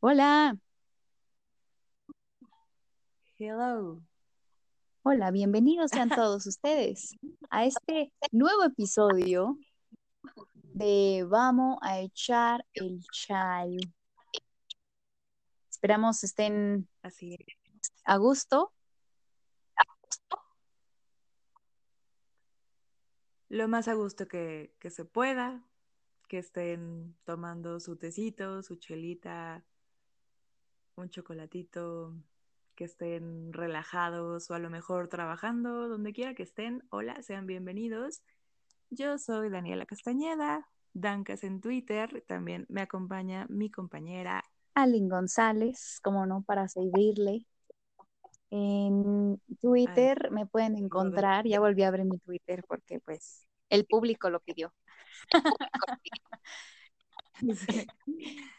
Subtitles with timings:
[0.00, 0.56] Hola,
[3.38, 4.02] Hello.
[5.02, 7.16] hola, bienvenidos sean todos ustedes
[7.50, 9.58] a este nuevo episodio
[10.62, 13.76] de Vamos a echar el chal.
[15.70, 17.92] Esperamos estén Así es.
[18.04, 18.72] a gusto.
[23.48, 25.64] Lo más a gusto que, que se pueda,
[26.28, 29.64] que estén tomando su tecito, su chelita,
[30.96, 32.14] un chocolatito,
[32.74, 36.82] que estén relajados o a lo mejor trabajando, donde quiera que estén.
[36.90, 38.22] Hola, sean bienvenidos.
[38.90, 42.24] Yo soy Daniela Castañeda, Dancas en Twitter.
[42.26, 44.42] También me acompaña mi compañera.
[44.74, 47.46] Alin González, como no, para seguirle.
[48.50, 54.30] En Twitter me pueden encontrar, ya volví a abrir mi Twitter porque pues el público
[54.30, 54.72] lo pidió.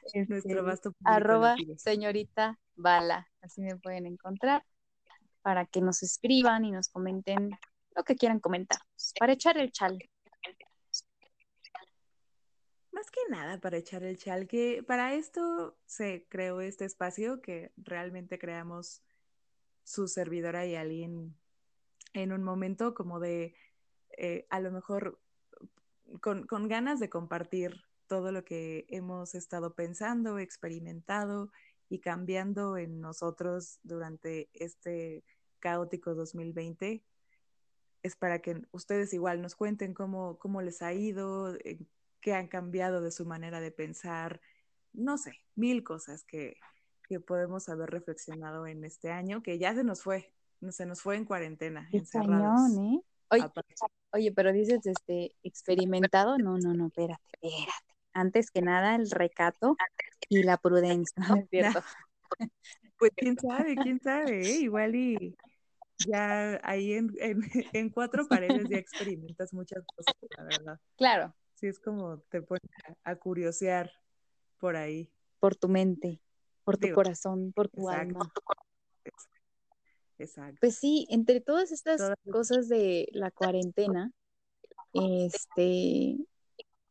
[0.07, 4.63] Sí, Nuestro Este, vasto arroba señorita Bala, así me pueden encontrar
[5.41, 7.51] para que nos escriban y nos comenten
[7.95, 8.79] lo que quieran comentar,
[9.19, 9.97] para echar el chal.
[12.91, 17.71] Más que nada para echar el chal, que para esto se creó este espacio que
[17.75, 19.01] realmente creamos
[19.83, 21.35] su servidora y alguien
[22.13, 23.55] en un momento como de
[24.17, 25.19] eh, a lo mejor
[26.21, 31.51] con, con ganas de compartir todo lo que hemos estado pensando, experimentado
[31.89, 35.23] y cambiando en nosotros durante este
[35.59, 37.03] caótico 2020.
[38.03, 41.79] Es para que ustedes igual nos cuenten cómo, cómo les ha ido, eh,
[42.21, 44.41] qué han cambiado de su manera de pensar,
[44.93, 46.57] no sé, mil cosas que,
[47.07, 50.33] que podemos haber reflexionado en este año, que ya se nos fue,
[50.69, 52.71] se nos fue en cuarentena, Qué encerrados.
[52.71, 53.01] cañón, ¿eh?
[54.11, 57.86] Oye, pero dices este experimentado, no, no, no, espérate, espérate.
[58.17, 59.75] Antes que nada, el recato
[60.27, 61.81] y la prudencia, ¿no es cierto?
[62.97, 64.59] Pues quién sabe, quién sabe, ¿eh?
[64.61, 65.35] igual y
[65.99, 67.41] ya ahí en, en,
[67.73, 70.79] en cuatro paredes ya experimentas muchas cosas, la verdad.
[70.95, 72.61] Claro, Sí, es como te pones
[73.03, 73.91] a, a curiosear
[74.59, 75.11] por ahí.
[75.39, 76.19] por tu mente,
[76.63, 78.19] por tu Digo, corazón, por tu Exacto.
[78.19, 78.33] alma.
[80.19, 80.57] Exacto.
[80.61, 84.11] Pues sí, entre todas estas Todas- cosas de la cuarentena,
[84.93, 86.17] este,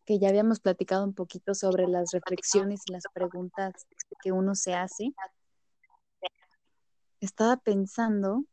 [0.07, 3.87] que ya habíamos platicado un poquito sobre las reflexiones y las preguntas
[4.23, 5.13] que uno se hace,
[7.21, 8.45] estaba pensando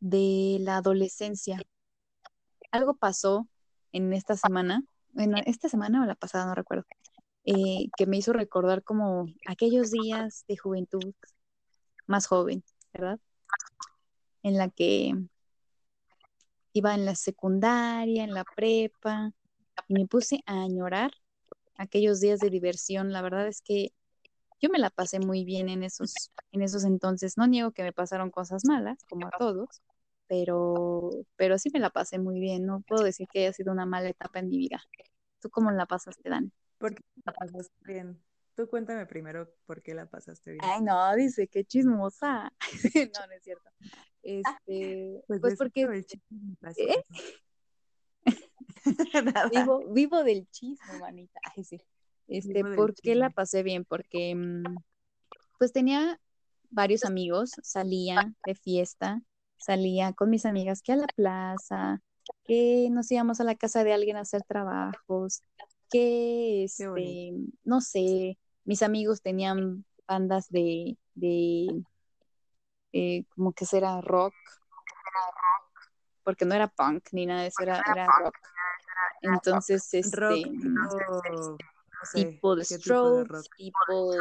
[0.00, 1.62] de la adolescencia.
[2.72, 3.48] Algo pasó
[3.92, 6.84] en esta semana, bueno, esta semana o la pasada, no recuerdo,
[7.44, 11.14] eh, que me hizo recordar como aquellos días de juventud
[12.06, 13.20] más joven, ¿verdad?
[14.42, 15.14] En la que
[16.72, 19.32] iba en la secundaria, en la prepa,
[19.88, 21.12] y me puse a añorar
[21.76, 23.12] aquellos días de diversión.
[23.12, 23.92] La verdad es que
[24.60, 27.36] yo me la pasé muy bien en esos, en esos entonces.
[27.38, 29.82] No niego que me pasaron cosas malas, como a todos,
[30.26, 32.66] pero, pero sí me la pasé muy bien.
[32.66, 34.82] No puedo decir que haya sido una mala etapa en mi vida.
[35.40, 36.52] ¿Tú cómo la pasaste, Dan?
[36.78, 38.22] ¿Por qué la pasaste bien?
[38.54, 40.64] Tú cuéntame primero por qué la pasaste bien.
[40.64, 42.52] Ay, no, dice, qué chismosa.
[43.14, 43.70] no, no es cierto.
[44.22, 46.06] Este, pues, eso, porque el
[46.76, 47.04] ¿Eh?
[49.52, 51.40] vivo, vivo del chisme, manita.
[51.56, 51.80] Ay, sí.
[52.28, 53.84] Este, Vivo ¿por qué la pasé bien?
[53.84, 54.76] Porque mm,
[55.58, 56.20] pues tenía
[56.70, 59.20] varios amigos, salía de fiesta,
[59.58, 62.00] salía con mis amigas que a la plaza,
[62.44, 65.42] que nos íbamos a la casa de alguien a hacer trabajos,
[65.90, 67.32] que este,
[67.64, 71.82] no sé, mis amigos tenían bandas de, de
[72.92, 74.34] eh, como que será rock,
[76.30, 78.36] porque no era punk ni nada de eso, era, era rock.
[79.20, 83.46] Entonces, Rock este, tipo, no sé, tipo The ¿qué tipo de Strokes, rock?
[83.56, 84.12] tipo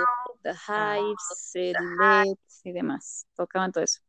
[0.42, 3.28] The Hives, eh, Led y demás.
[3.36, 4.02] Tocaban todo eso.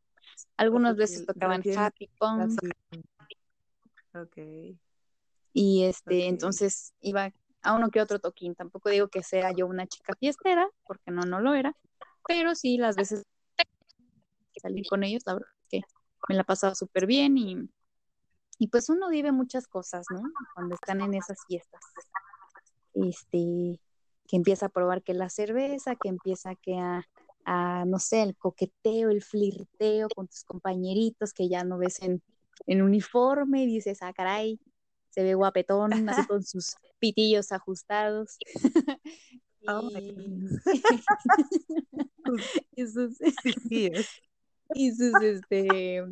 [0.57, 2.71] Algunas veces tocaban rock bien happy punk así.
[4.15, 4.79] Ok.
[5.53, 6.29] y este, Ok.
[6.29, 7.31] entonces iba
[7.61, 8.55] a uno que otro toquín.
[8.55, 11.77] Tampoco digo que sea yo una chica fiestera, porque no, no lo era,
[12.25, 13.23] pero sí las veces
[13.57, 15.81] que salí con ellos, la verdad es que
[16.27, 17.69] me la pasaba súper bien y,
[18.61, 20.21] y pues uno vive muchas cosas, ¿no?
[20.53, 21.81] Cuando están en esas fiestas.
[22.93, 23.79] Este,
[24.27, 27.03] que empieza a probar que la cerveza, que empieza que a,
[27.43, 32.21] a, no sé, el coqueteo, el flirteo con tus compañeritos que ya no ves en,
[32.67, 34.59] en uniforme y dices, ah, caray,
[35.09, 38.37] se ve guapetón, así con sus pitillos ajustados.
[39.67, 40.59] Oh y, goodness.
[42.75, 43.15] y sus,
[43.69, 44.09] Sí, es.
[44.73, 46.03] y sus, este,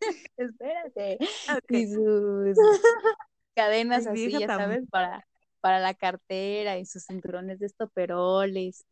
[0.36, 1.18] espérate,
[1.48, 1.70] Ok.
[1.70, 2.56] y sus
[3.54, 5.26] cadenas Ay, así, ya sabes, para,
[5.60, 8.84] para la cartera y sus cinturones de estoperoles.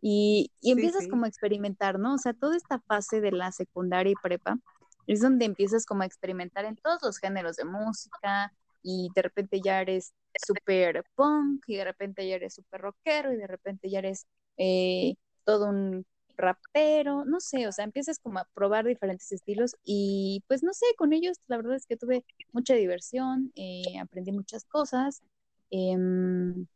[0.00, 2.14] Y, y empiezas como a experimentar, ¿no?
[2.14, 4.58] O sea, toda esta fase de la secundaria y prepa
[5.06, 8.52] es donde empiezas como a experimentar en todos los géneros de música
[8.82, 10.14] y de repente ya eres
[10.46, 14.26] súper punk y de repente ya eres súper rockero y de repente ya eres
[14.56, 15.14] eh,
[15.44, 16.06] todo un
[16.38, 20.86] rapero, no sé, o sea, empiezas como a probar diferentes estilos y pues no sé,
[20.96, 25.22] con ellos la verdad es que tuve mucha diversión, eh, aprendí muchas cosas
[25.70, 26.66] em,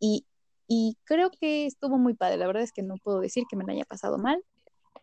[0.00, 0.26] y,
[0.66, 3.64] y creo que estuvo muy padre, la verdad es que no puedo decir que me
[3.64, 4.42] la haya pasado mal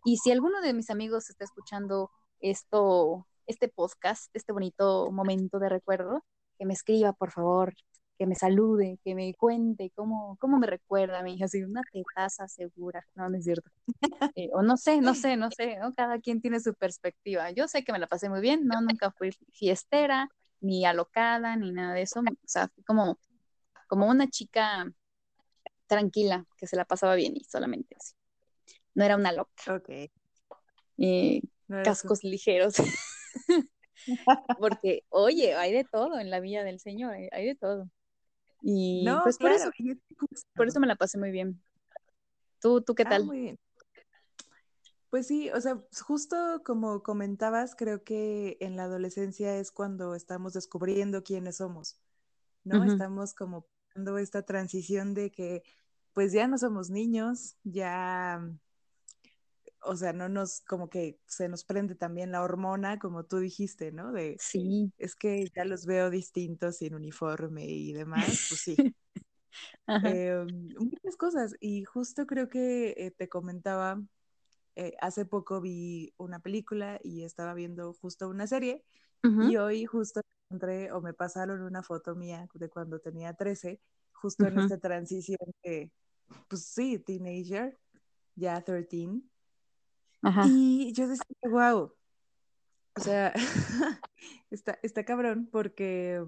[0.04, 5.68] y si alguno de mis amigos está escuchando esto, este podcast, este bonito momento de
[5.68, 6.24] recuerdo,
[6.58, 7.74] que me escriba, por favor,
[8.18, 12.48] que me salude, que me cuente cómo, cómo me recuerda a mí, así una tetaza
[12.48, 13.70] segura, no, no es cierto.
[14.34, 15.94] Eh, o no sé, no sé, no sé, ¿no?
[15.94, 17.50] cada quien tiene su perspectiva.
[17.52, 20.28] Yo sé que me la pasé muy bien, no, nunca fui fiestera,
[20.60, 23.18] ni alocada, ni nada de eso, o sea, como,
[23.86, 24.92] como una chica
[25.86, 28.14] tranquila, que se la pasaba bien y solamente así.
[28.94, 29.74] No era una loca.
[29.74, 30.10] Ok.
[30.98, 31.40] Eh,
[31.84, 32.74] cascos ligeros.
[34.58, 37.88] Porque, oye, hay de todo en la Villa del Señor, hay de todo.
[38.60, 39.70] Y pues por, eso,
[40.54, 41.60] por eso me la pasé muy bien.
[42.60, 43.24] ¿Tú, tú qué ah, tal?
[43.24, 43.58] muy bien.
[45.10, 50.52] Pues sí, o sea, justo como comentabas, creo que en la adolescencia es cuando estamos
[50.52, 51.98] descubriendo quiénes somos,
[52.64, 52.84] ¿no?
[52.84, 55.62] Estamos como dando esta transición de que
[56.12, 58.42] pues ya no somos niños, ya
[59.88, 63.90] o sea, no nos, como que se nos prende también la hormona, como tú dijiste,
[63.90, 64.12] ¿no?
[64.12, 64.92] De, sí.
[64.98, 68.76] Es que ya los veo distintos sin uniforme y demás, pues sí.
[70.04, 70.46] eh,
[70.78, 74.02] muchas cosas, y justo creo que eh, te comentaba,
[74.76, 78.84] eh, hace poco vi una película y estaba viendo justo una serie,
[79.22, 83.80] y hoy justo encontré o me pasaron una foto mía de cuando tenía 13,
[84.12, 85.90] justo en esta transición de,
[86.48, 87.76] pues sí, teenager,
[88.36, 89.08] ya 13
[90.46, 91.92] y yo decía, wow,
[92.96, 93.32] o sea,
[94.50, 96.24] está, está cabrón porque,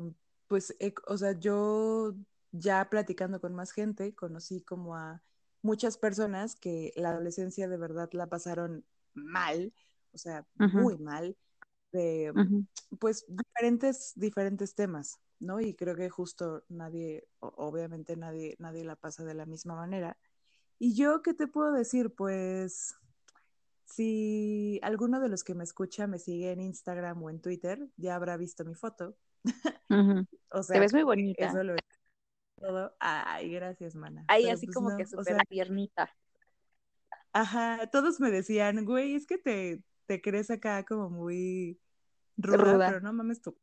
[0.47, 0.75] pues,
[1.07, 2.15] o sea, yo
[2.53, 5.23] ya platicando con más gente, conocí como a
[5.63, 8.85] muchas personas que la adolescencia de verdad la pasaron
[9.15, 9.73] mal,
[10.13, 11.37] o sea, muy mal,
[11.93, 12.33] de,
[12.99, 15.61] pues, diferentes, diferentes temas, ¿no?
[15.61, 20.17] Y creo que justo nadie, obviamente nadie, nadie la pasa de la misma manera.
[20.79, 22.15] Y yo, ¿qué te puedo decir?
[22.15, 22.97] Pues
[23.91, 28.15] si alguno de los que me escucha me sigue en Instagram o en Twitter, ya
[28.15, 29.17] habrá visto mi foto.
[30.51, 31.47] o sea, te ves muy bonita.
[31.47, 31.75] Eso lo
[32.61, 32.95] todo.
[33.01, 34.25] Ay, gracias, mana.
[34.29, 36.15] Ahí así pues como que súper tiernita.
[37.33, 41.81] Ajá, todos me decían, güey, es que te, te crees acá como muy
[42.37, 43.57] ruda, pero no mames tú.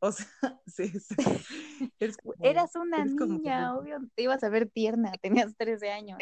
[0.00, 0.26] O sea,
[0.66, 1.14] sí, sí.
[2.40, 6.18] Eras una niña, obvio, te ibas a ver tierna, tenías 13 años.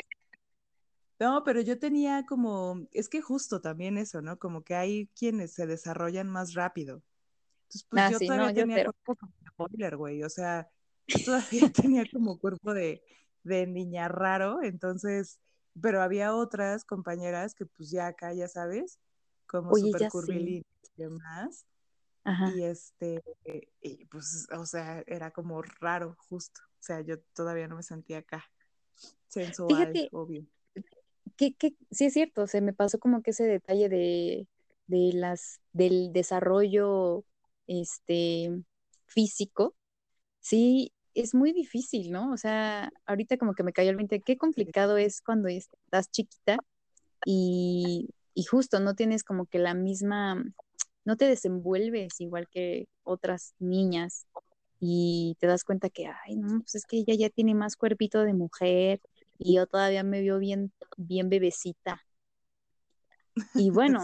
[1.21, 4.39] No, pero yo tenía como, es que justo también eso, ¿no?
[4.39, 7.03] Como que hay quienes se desarrollan más rápido.
[7.63, 10.23] Entonces, pues ah, yo todavía tenía cuerpo de spoiler, güey.
[10.25, 10.69] O sea,
[11.07, 13.03] yo todavía tenía como cuerpo de,
[13.45, 15.39] de niña raro, entonces,
[15.81, 18.99] pero había otras compañeras que pues ya acá, ya sabes,
[19.47, 20.67] como súper curvilíneas
[20.97, 21.65] y demás.
[22.25, 22.53] Ajá.
[22.57, 23.23] Y este,
[23.83, 26.61] y pues, o sea, era como raro, justo.
[26.81, 28.45] O sea, yo todavía no me sentía acá
[29.29, 30.47] sensual, obvio
[31.37, 31.55] que,
[31.91, 34.49] sí es cierto, se me pasó como que ese detalle de,
[34.87, 37.25] de las, del desarrollo
[37.67, 38.51] este,
[39.07, 39.75] físico,
[40.41, 42.33] sí, es muy difícil, ¿no?
[42.33, 46.59] O sea, ahorita como que me cayó el 20, qué complicado es cuando estás chiquita
[47.25, 50.45] y, y justo no tienes como que la misma,
[51.05, 54.27] no te desenvuelves igual que otras niñas
[54.81, 58.23] y te das cuenta que, ay, no, pues es que ella ya tiene más cuerpito
[58.23, 59.01] de mujer
[59.39, 62.03] y yo todavía me vio bien, bien bebecita.
[63.55, 64.01] Y bueno,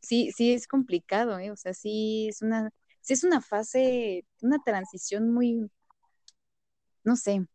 [0.00, 0.32] sí.
[0.34, 1.50] sí, es complicado, ¿eh?
[1.50, 2.70] O sea, sí es una,
[3.00, 5.70] sí es una fase, una transición muy,
[7.04, 7.46] no sé,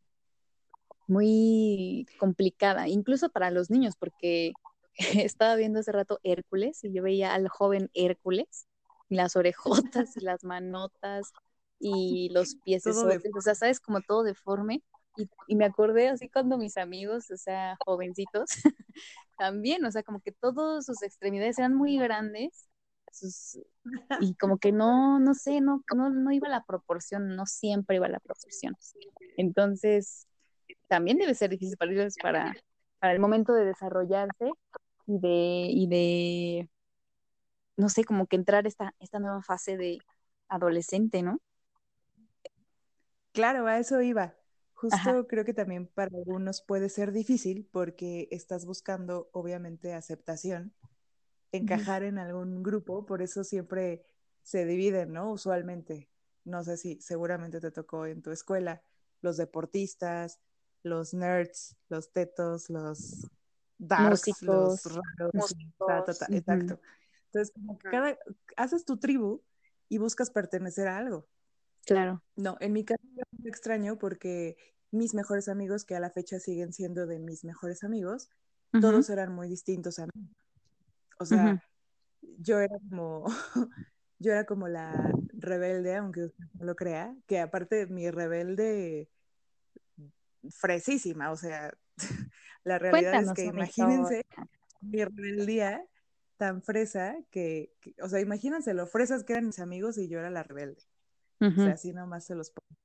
[1.08, 4.54] muy complicada, incluso para los niños, porque
[5.28, 8.68] estaba viendo hace rato Hércules y yo veía al joven Hércules,
[9.10, 11.32] las orejotas y las manotas
[11.80, 14.82] y los pies, o sea, sabes, como todo deforme.
[15.48, 18.46] Y, me acordé así cuando mis amigos, o sea, jovencitos,
[19.38, 22.68] también, o sea, como que todas sus extremidades eran muy grandes
[24.22, 28.08] y como que no, no sé, no, no, no iba la proporción, no siempre iba
[28.08, 28.76] la proporción.
[29.38, 30.28] Entonces,
[30.88, 32.56] también debe ser difícil para ellos para,
[33.00, 34.52] para el momento de desarrollarse
[35.06, 36.70] y de, y de,
[37.78, 40.00] no sé, como que entrar esta, esta nueva fase de
[40.48, 41.40] adolescente, ¿no?
[43.32, 44.36] Claro, a eso iba
[44.90, 50.74] justo creo que también para algunos puede ser difícil porque estás buscando obviamente aceptación,
[51.52, 54.06] encajar en algún grupo, por eso siempre
[54.42, 55.32] se dividen, ¿no?
[55.32, 56.10] Usualmente,
[56.44, 58.84] no sé si seguramente te tocó en tu escuela,
[59.22, 60.42] los deportistas,
[60.84, 63.32] los nerds, los tetos, los
[63.78, 65.56] darks, los raros,
[66.30, 66.80] exacto.
[67.28, 68.18] Entonces, como que cada,
[68.58, 69.42] haces tu tribu
[69.88, 71.26] y buscas pertenecer a algo.
[71.86, 72.24] Claro.
[72.36, 74.58] No, en mi caso es muy extraño porque
[74.92, 78.30] mis mejores amigos, que a la fecha siguen siendo de mis mejores amigos,
[78.82, 80.30] todos eran muy distintos a mí.
[81.20, 81.64] O sea,
[82.40, 83.26] yo era como,
[84.20, 89.10] yo era como la rebelde, aunque usted no lo crea, que aparte mi rebelde
[90.50, 91.74] fresísima, o sea,
[92.64, 94.26] la realidad es que imagínense
[94.82, 95.86] mi rebeldía
[96.38, 100.30] tan fresa que, o sea, imagínense lo fresas que eran mis amigos y yo era
[100.30, 100.84] la rebelde.
[101.40, 102.80] O sea, así nomás se los pongo.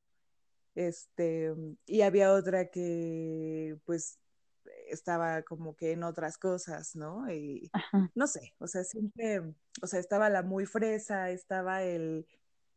[0.75, 1.55] Este,
[1.87, 4.19] y había otra que, pues,
[4.89, 7.31] estaba como que en otras cosas, ¿no?
[7.33, 7.71] Y
[8.15, 9.43] no sé, o sea, siempre,
[9.83, 12.27] o sea, estaba la muy fresa, estaba el,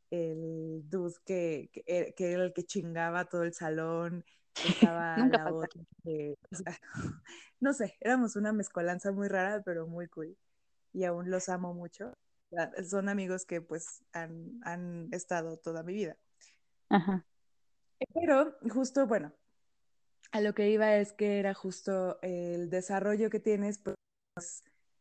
[0.09, 4.25] el dude que, que, eh, que era el que chingaba todo el salón,
[4.95, 6.77] estaba la otra que, o sea,
[7.59, 10.37] no sé, éramos una mezcolanza muy rara, pero muy cool.
[10.93, 12.13] Y aún los amo mucho.
[12.87, 16.17] Son amigos que pues han, han estado toda mi vida.
[16.89, 17.25] Ajá.
[18.13, 19.33] Pero justo, bueno,
[20.31, 23.95] a lo que iba es que era justo el desarrollo que tienes, pues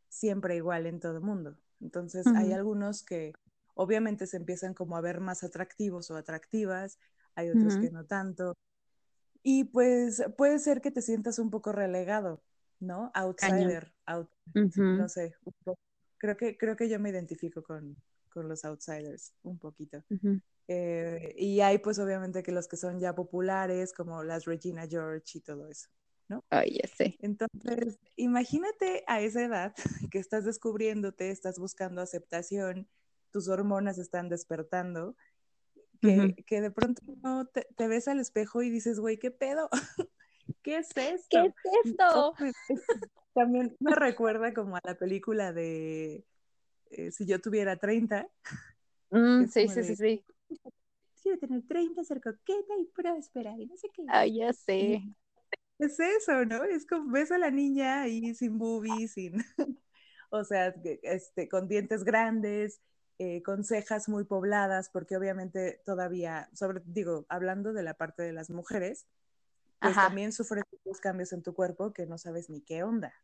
[0.08, 1.56] siempre igual en todo el mundo.
[1.80, 3.32] Entonces hay algunos que
[3.74, 6.98] obviamente se empiezan como a ver más atractivos o atractivas,
[7.34, 8.56] hay otros que no tanto.
[9.42, 12.42] Y pues puede ser que te sientas un poco relegado,
[12.80, 13.10] ¿no?
[13.14, 13.94] Outsider,
[14.54, 15.34] no sé,
[16.20, 17.96] creo que, creo que yo me identifico con,
[18.28, 20.04] con los outsiders un poquito.
[20.68, 25.38] Eh, y hay pues obviamente que los que son ya populares, como las Regina George
[25.38, 25.88] y todo eso,
[26.28, 26.44] ¿no?
[26.50, 27.16] Ay, ya sé.
[27.20, 29.74] Entonces, imagínate a esa edad
[30.12, 32.86] que estás descubriéndote, estás buscando aceptación,
[33.32, 35.16] tus hormonas están despertando,
[36.00, 39.68] que, que de pronto no te, te, ves al espejo y dices, güey, ¿qué pedo?
[40.62, 41.28] ¿Qué es esto?
[41.30, 42.34] ¿Qué es esto?
[42.38, 42.54] Pues,
[43.34, 46.24] también me recuerda como a la película de
[46.90, 48.28] eh, Si yo tuviera 30.
[49.10, 50.24] Mm, sí, sí, sí, sí.
[51.22, 54.04] Quiero tener 30, ser coqueta y próspera y no sé qué.
[54.08, 55.02] Ay, ya sé.
[55.78, 56.64] Es eso, ¿no?
[56.64, 59.34] Es como ves a la niña ahí sin boobies, sin,
[60.30, 62.80] o sea, este, con dientes grandes,
[63.18, 68.32] eh, con cejas muy pobladas, porque obviamente todavía, sobre, digo, hablando de la parte de
[68.32, 69.06] las mujeres,
[69.80, 73.14] pues también sufres los cambios en tu cuerpo que no sabes ni qué onda.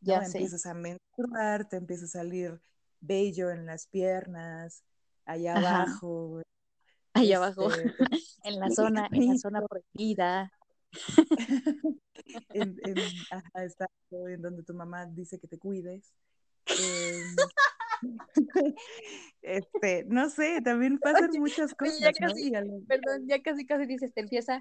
[0.00, 2.60] Ya Empiezas a menstruar, te empieza a salir
[3.00, 4.84] vello en las piernas,
[5.24, 6.42] allá abajo.
[7.14, 7.94] Allá abajo, este,
[8.44, 10.52] en la zona, en la zona prohibida.
[12.54, 12.96] en, en,
[14.28, 16.12] en donde tu mamá dice que te cuides.
[16.66, 17.36] Em,
[19.42, 21.98] este, no sé, también pasan muchas cosas.
[21.98, 22.52] ya casi,
[22.86, 24.60] Perdón, ya casi casi dices, te empieza.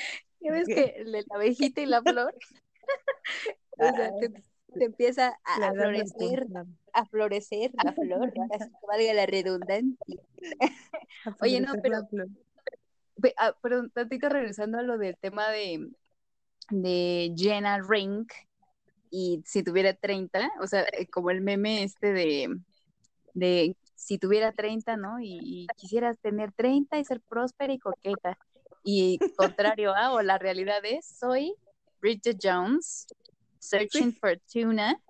[0.42, 2.34] Ya ves que la abejita y la flor.
[3.78, 6.46] o sea, te, empieza a, florecer,
[6.94, 10.22] a florecer la flor, para que valga la redundancia.
[11.42, 12.08] Oye, no, pero,
[13.36, 15.90] ah, pero tantito regresando a lo del tema de,
[16.70, 18.32] de Jenna Rink,
[19.10, 22.56] y si tuviera 30, o sea, eh, como el meme este de,
[23.34, 25.20] de si tuviera 30, ¿no?
[25.20, 28.38] Y, quisieras tener 30 y ser próspera y coqueta.
[28.82, 31.54] Y contrario a, o la realidad es, soy
[32.00, 33.06] Bridget Jones,
[33.58, 35.00] searching for tuna,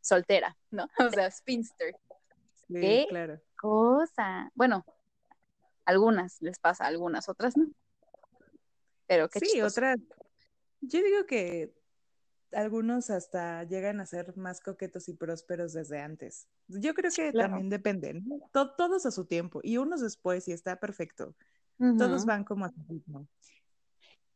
[0.00, 0.88] soltera, ¿no?
[1.08, 1.94] O sea, spinster.
[2.68, 3.40] Sí, ¿Qué claro.
[3.56, 4.50] cosa?
[4.54, 4.84] Bueno,
[5.84, 7.66] algunas les pasa, algunas otras no.
[9.06, 9.98] Pero qué Sí, otras.
[10.80, 11.74] Yo digo que
[12.52, 16.48] algunos hasta llegan a ser más coquetos y prósperos desde antes.
[16.68, 21.34] Yo creo que también dependen, todos a su tiempo y unos después y está perfecto.
[21.78, 23.26] Todos van como a su ritmo.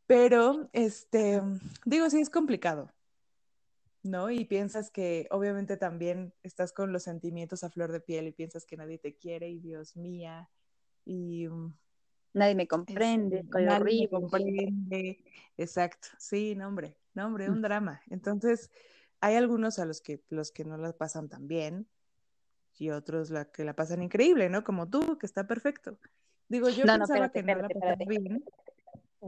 [0.07, 1.42] Pero, este,
[1.85, 2.90] digo, sí es complicado,
[4.02, 4.30] ¿no?
[4.30, 8.64] Y piensas que obviamente también estás con los sentimientos a flor de piel y piensas
[8.64, 10.49] que nadie te quiere y Dios mía,
[11.04, 11.49] y...
[11.49, 11.75] Mm,
[12.35, 15.25] nadie me comprende, este, nadie me comprende.
[15.57, 16.97] Exacto, sí, no, hombre.
[17.14, 18.00] No, hombre, un drama.
[18.11, 18.71] Entonces,
[19.21, 21.88] hay algunos a los que, los que no la pasan tan bien
[22.78, 24.62] y otros la que la pasan increíble, ¿no?
[24.64, 25.99] Como tú, que está perfecto.
[26.49, 28.45] Digo, yo pensaba que no la bien.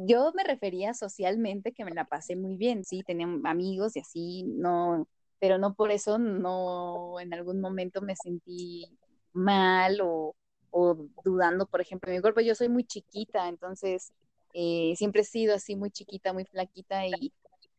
[0.07, 4.45] Yo me refería socialmente que me la pasé muy bien, sí, tenía amigos y así,
[4.45, 5.09] no,
[5.41, 8.87] pero no por eso, no, en algún momento me sentí
[9.33, 10.35] mal o,
[10.71, 12.41] o dudando, por ejemplo, de mi cuerpo.
[12.41, 14.12] Yo soy muy chiquita, entonces
[14.55, 17.33] eh, siempre he sido así muy chiquita, muy flaquita y,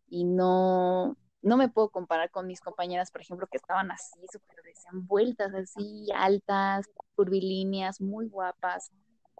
[0.10, 4.58] y no, no me puedo comparar con mis compañeras, por ejemplo, que estaban así, súper
[4.66, 8.92] decían vueltas así, altas, curvilíneas, muy guapas.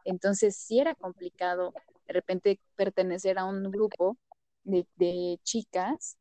[0.06, 1.74] Entonces sí era complicado
[2.08, 4.18] de repente pertenecer a un grupo
[4.64, 6.18] de, de chicas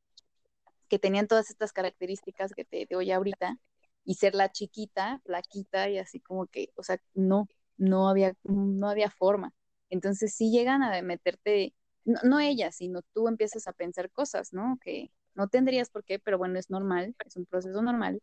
[0.89, 3.59] que tenían todas estas características que te doy ahorita
[4.05, 8.89] y ser la chiquita, flaquita y así como que, o sea, no, no había, no
[8.89, 9.53] había forma.
[9.91, 14.79] Entonces sí llegan a meterte, no, no ellas, sino tú empiezas a pensar cosas, ¿no?
[14.83, 18.21] Que no tendrías por qué, pero bueno, es normal, es un proceso normal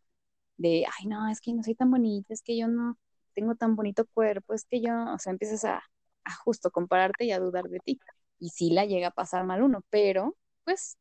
[0.57, 2.97] de, ay, no, es que no soy tan bonita, es que yo no
[3.37, 5.83] tengo tan bonito cuerpo, es que yo, o sea, empiezas a,
[6.23, 7.99] a justo compararte y a dudar de ti.
[8.39, 10.97] Y sí la llega a pasar mal uno, pero pues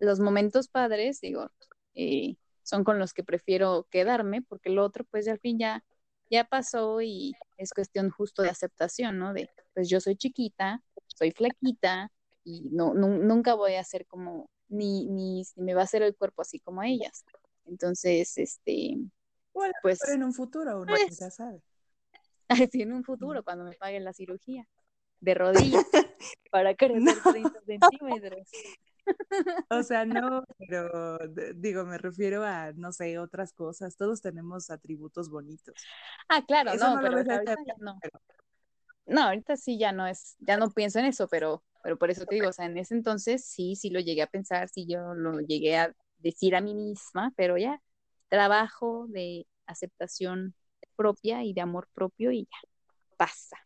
[0.00, 1.48] los momentos padres, digo,
[1.94, 5.84] eh, son con los que prefiero quedarme, porque el otro, pues al fin ya,
[6.28, 9.32] ya pasó y es cuestión justo de aceptación, ¿no?
[9.32, 12.10] De, pues yo soy chiquita, soy flaquita
[12.42, 16.42] y no, nunca voy a ser como, ni, ni, me va a hacer el cuerpo
[16.42, 17.24] así como ellas.
[17.64, 18.98] Entonces, este,
[19.82, 20.00] pues...
[20.08, 21.62] en un futuro uno pues, ya sabe.
[22.70, 24.66] Así en un futuro, cuando me paguen la cirugía
[25.20, 25.84] de rodillas
[26.50, 28.48] para crecer 30 centímetros.
[29.70, 31.18] O sea, no, pero
[31.54, 33.96] digo, me refiero a, no sé, otras cosas.
[33.96, 35.74] Todos tenemos atributos bonitos.
[36.28, 37.96] Ah, claro, no, pero ahorita no.
[39.06, 42.26] No, ahorita sí ya no es, ya no pienso en eso, pero, pero por eso
[42.26, 45.14] te digo, o sea, en ese entonces sí, sí lo llegué a pensar, sí yo
[45.14, 47.80] lo llegué a decir a mí misma, pero ya,
[48.28, 50.54] trabajo de aceptación
[50.96, 52.68] propia y de amor propio y ya,
[53.16, 53.58] pasa.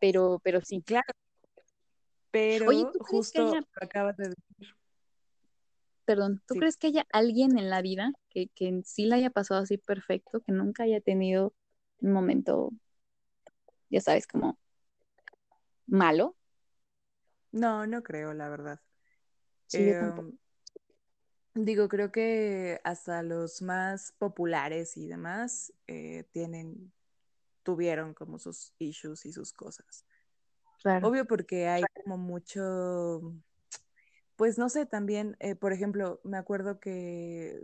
[0.00, 0.82] Pero, pero sí.
[0.82, 1.12] Claro,
[2.30, 4.74] pero justo acabas de decir.
[6.04, 9.62] Perdón, ¿tú crees que haya alguien en la vida que, que sí la haya pasado
[9.62, 11.54] así perfecto, que nunca haya tenido
[12.00, 12.70] un momento,
[13.88, 14.58] ya sabes, como
[15.86, 16.36] malo?
[17.52, 18.80] No, no creo, la verdad.
[19.72, 20.36] Em,
[21.54, 26.92] digo, creo que hasta los más populares y demás eh, tienen,
[27.62, 30.04] tuvieron como sus issues y sus cosas.
[31.02, 33.22] Obvio porque hay como mucho,
[34.36, 37.58] pues no sé, también, eh, por ejemplo, me acuerdo que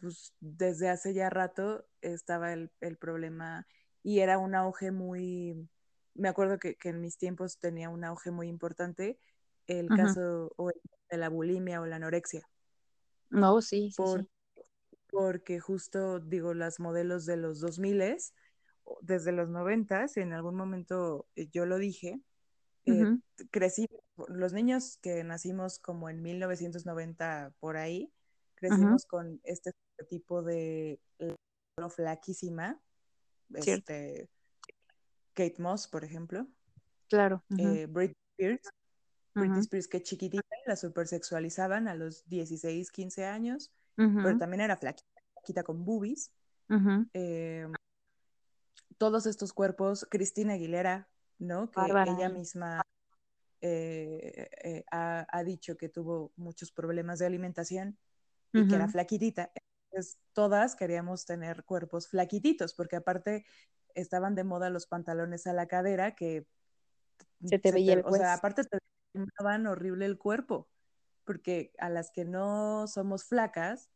[0.00, 3.66] pues, desde hace ya rato estaba el, problema
[4.02, 5.68] y era un auge muy,
[6.14, 9.18] me acuerdo que, en mis tiempos tenía un auge muy importante
[9.66, 10.70] el caso o
[11.10, 12.48] de la bulimia o la anorexia.
[13.34, 14.02] No, sí, sí,
[15.10, 18.16] Porque justo, digo, las modelos de los 2000
[19.00, 22.20] desde los 90 en algún momento eh, yo lo dije,
[22.86, 23.16] eh,
[23.50, 23.88] crecí,
[24.28, 28.12] los niños que nacimos como en 1990 por ahí,
[28.54, 29.72] crecimos con este
[30.08, 31.00] tipo de
[31.90, 32.80] flaquísima,
[33.54, 34.28] este,
[35.32, 36.46] Kate Moss, por ejemplo.
[37.08, 37.42] Claro.
[37.58, 38.70] Eh, Britney Spears.
[39.34, 45.62] Britney Spears que chiquitita, la supersexualizaban a los 16, 15 años, pero también era flaquita,
[45.64, 46.32] con boobies.
[47.12, 47.66] Eh,
[48.98, 51.70] todos estos cuerpos, Cristina Aguilera, ¿no?
[51.70, 52.82] Que ella misma
[53.60, 57.98] eh, eh, ha, dicho que tuvo muchos problemas de alimentación
[58.52, 59.50] y que era flaquitita.
[59.90, 63.44] Entonces, todas queríamos tener cuerpos flaquititos, porque aparte
[63.94, 66.46] estaban de moda los pantalones a la cadera que
[67.44, 68.78] se te veía el O sea, aparte te
[69.38, 70.68] daban horrible el cuerpo,
[71.24, 73.90] porque a las que no somos flacas,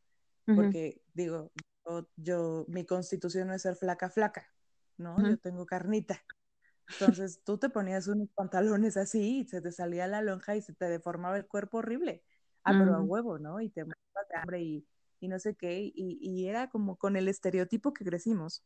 [0.44, 1.52] porque digo,
[2.16, 4.46] yo, mi constitución no es ser flaca, flaca,
[4.96, 5.16] ¿no?
[5.28, 6.22] Yo tengo carnita.
[6.88, 10.72] Entonces tú te ponías unos pantalones así y se te salía la lonja y se
[10.72, 12.24] te deformaba el cuerpo horrible.
[12.64, 13.60] Ah, pero a huevo, ¿no?
[13.60, 14.86] Y te morías de hambre y,
[15.20, 15.80] y, no sé qué.
[15.80, 18.64] Y, y, era como con el estereotipo que crecimos.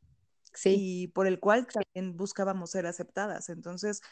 [0.55, 0.77] Sí.
[0.79, 3.49] Y por el cual también buscábamos ser aceptadas.
[3.49, 4.03] Entonces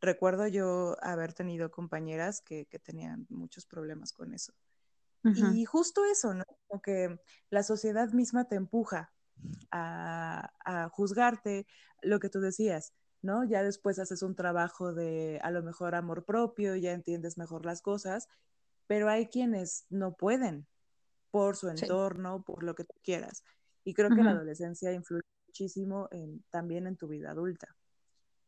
[0.00, 4.52] recuerdo yo haber tenido compañeras que, que tenían muchos problemas con eso.
[5.24, 6.44] Y justo eso, ¿no?
[6.68, 7.20] Como que
[7.50, 9.12] la sociedad misma te empuja
[9.70, 11.66] a, a juzgarte,
[12.00, 13.44] lo que tú decías, ¿no?
[13.44, 17.82] Ya después haces un trabajo de a lo mejor amor propio, ya entiendes mejor las
[17.82, 18.28] cosas,
[18.86, 20.66] pero hay quienes no pueden
[21.30, 23.44] por su entorno, por lo que tú quieras.
[23.84, 27.74] Y creo que la adolescencia influye muchísimo en, también en tu vida adulta.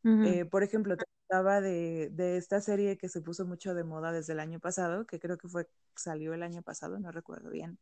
[0.03, 4.33] Eh, por ejemplo, te hablaba de, esta serie que se puso mucho de moda desde
[4.33, 7.79] el año pasado, que creo que fue, salió el año pasado, no recuerdo bien.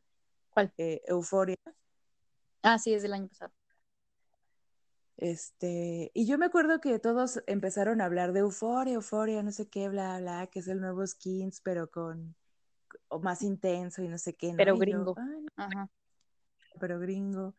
[0.51, 0.73] ¿Cuál?
[0.79, 1.57] Eh, Euforia.
[2.63, 3.53] Ah, sí, es del año pasado.
[5.17, 9.69] Este, y yo me acuerdo que todos empezaron a hablar de euforia, euforia, no sé
[9.69, 12.37] qué, bla, bla, que es el nuevo skins, pero con
[13.09, 14.55] o más intenso y no sé qué.
[14.57, 15.17] Pero gringo.
[16.79, 17.55] Pero gringo.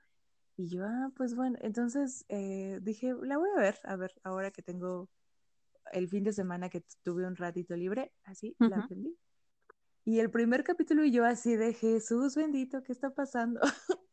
[0.60, 4.52] Y yo, ah, pues bueno, entonces eh, dije, la voy a ver, a ver, ahora
[4.52, 5.08] que tengo
[5.94, 9.18] el fin de semana que tuve un ratito libre, así, la aprendí.
[10.04, 13.62] Y el primer capítulo y yo así de Jesús bendito, ¿qué está pasando?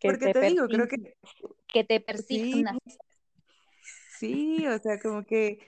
[0.00, 1.16] Porque te, digo, creo que...
[1.66, 2.78] Que te persignas.
[4.20, 5.58] Sí, o sea, como que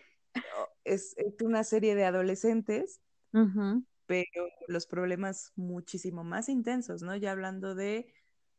[0.85, 3.01] es, una serie de adolescentes,
[4.07, 7.17] pero los problemas muchísimo más intensos, ¿no?
[7.17, 8.15] Ya hablando de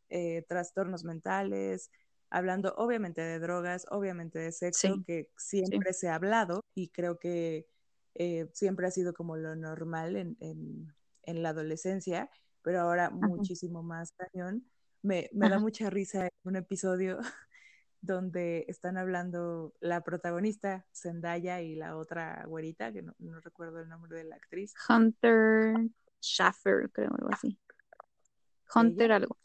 [0.09, 1.91] eh, trastornos mentales,
[2.29, 7.67] hablando obviamente de drogas, obviamente de sexo, que siempre se ha hablado y creo que
[8.15, 12.29] eh, siempre ha sido como lo normal en, en, la adolescencia,
[12.61, 14.65] pero ahora muchísimo más cañón.
[15.01, 17.19] Me, me da mucha risa un episodio
[18.01, 24.17] donde están hablando la protagonista, Zendaya, y la otra güerita, que no, recuerdo el nombre
[24.17, 24.73] de la actriz.
[24.87, 25.75] Hunter
[26.21, 27.59] Schaffer, creo, algo así.
[28.73, 29.37] Hunter algo.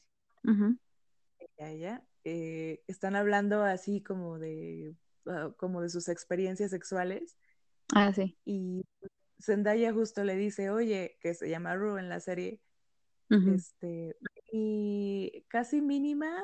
[1.57, 4.95] Ella, eh, están hablando así como de,
[5.27, 7.37] ah, como de sus experiencias sexuales.
[7.95, 8.39] Ah, sí.
[8.45, 8.85] Y
[9.41, 12.61] Zendaya justo le dice, oye, que se llama Rue en la serie,
[13.29, 14.17] este,
[14.53, 16.43] y casi mínima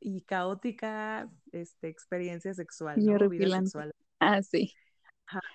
[0.00, 3.28] y caótica este, experiencia sexual, ¿no?
[3.28, 3.92] Vida sexual.
[4.20, 4.72] Ah, sí.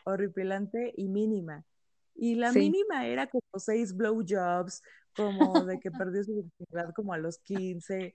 [0.06, 1.66] horripilante y mínima.
[2.18, 4.82] Y la mínima era como seis blowjobs,
[5.16, 8.14] como de que perdió su virginidad como a los 15,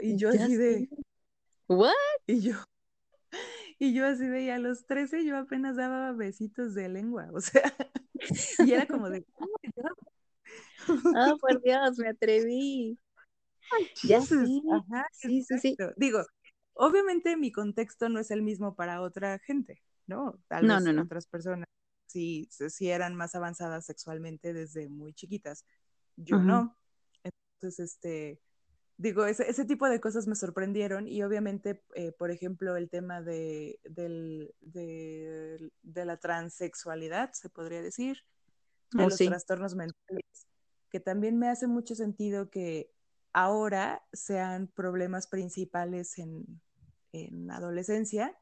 [0.00, 0.88] y yo así de...
[1.68, 1.92] ¿What?
[2.26, 2.54] Y yo,
[3.78, 7.40] y yo así de, y a los 13 yo apenas daba besitos de lengua, o
[7.40, 7.62] sea,
[8.70, 9.46] y era como de, oh
[11.14, 12.98] Ah, por Dios, me atreví.
[14.04, 14.62] ya sí,
[15.12, 15.76] sí, sí, sí.
[15.96, 16.24] Digo,
[16.74, 20.38] obviamente mi contexto no es el mismo para otra gente, ¿no?
[20.48, 21.68] Tal vez otras personas
[22.12, 25.64] sí, sí eran más avanzadas sexualmente desde muy chiquitas.
[26.16, 26.76] Yo no.
[27.22, 28.40] Entonces, este,
[28.96, 33.22] digo, ese, ese, tipo de cosas me sorprendieron y obviamente, eh, por ejemplo, el tema
[33.22, 38.18] de, del, de, la transexualidad, se podría decir,
[38.92, 40.46] de oh, los trastornos mentales,
[40.90, 42.92] que también me hace mucho sentido que
[43.32, 46.60] ahora sean problemas principales en,
[47.12, 48.36] en adolescencia,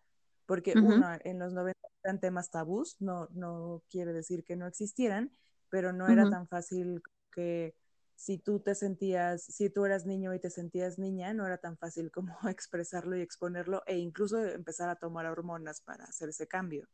[0.51, 5.31] porque uno, en los 90 eran temas tabús, no, no quiere decir que no existieran,
[5.69, 7.77] pero no era tan fácil que
[8.17, 11.79] si tú te sentías, si tú eras niño y te sentías niña, no era tan
[11.79, 16.89] fácil como expresarlo y exponerlo e incluso empezar a tomar hormonas para hacer ese cambio.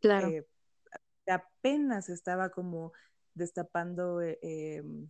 [0.00, 0.28] Claro.
[0.28, 0.46] Eh,
[1.26, 2.92] apenas estaba como
[3.32, 5.08] destapando eh, em,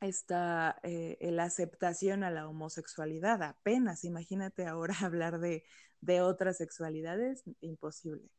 [0.00, 5.64] esta, eh, la aceptación a la homosexualidad, apenas, imagínate ahora hablar de,
[6.00, 8.30] de otras sexualidades, imposible.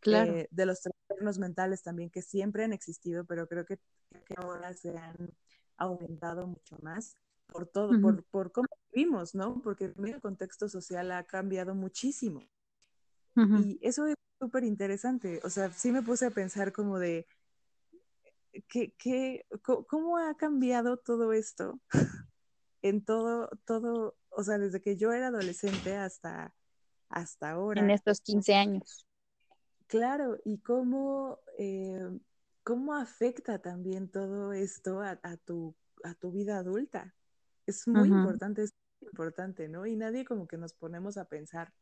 [0.00, 0.36] Claro.
[0.36, 3.78] Eh, de los trastornos mentales también que siempre han existido, pero creo que,
[4.36, 5.32] ahora se han
[5.76, 9.60] aumentado mucho más por todo, por, por, cómo vivimos, ¿no?
[9.62, 12.42] Porque el contexto social ha cambiado muchísimo.
[13.34, 15.40] Y eso es súper interesante.
[15.44, 17.26] O sea, sí me puse a pensar como de,
[18.68, 21.80] ¿qué, cómo ha cambiado todo esto
[22.82, 26.54] en todo, todo, o sea, desde que yo era adolescente hasta,
[27.08, 27.80] hasta ahora?
[27.80, 29.06] En estos 15 años.
[29.86, 32.18] Claro, y cómo, eh,
[32.62, 37.14] cómo afecta también todo esto a, tu, a tu vida adulta.
[37.66, 39.86] Es muy importante, es muy importante, ¿no?
[39.86, 41.72] Y nadie como que nos ponemos a pensar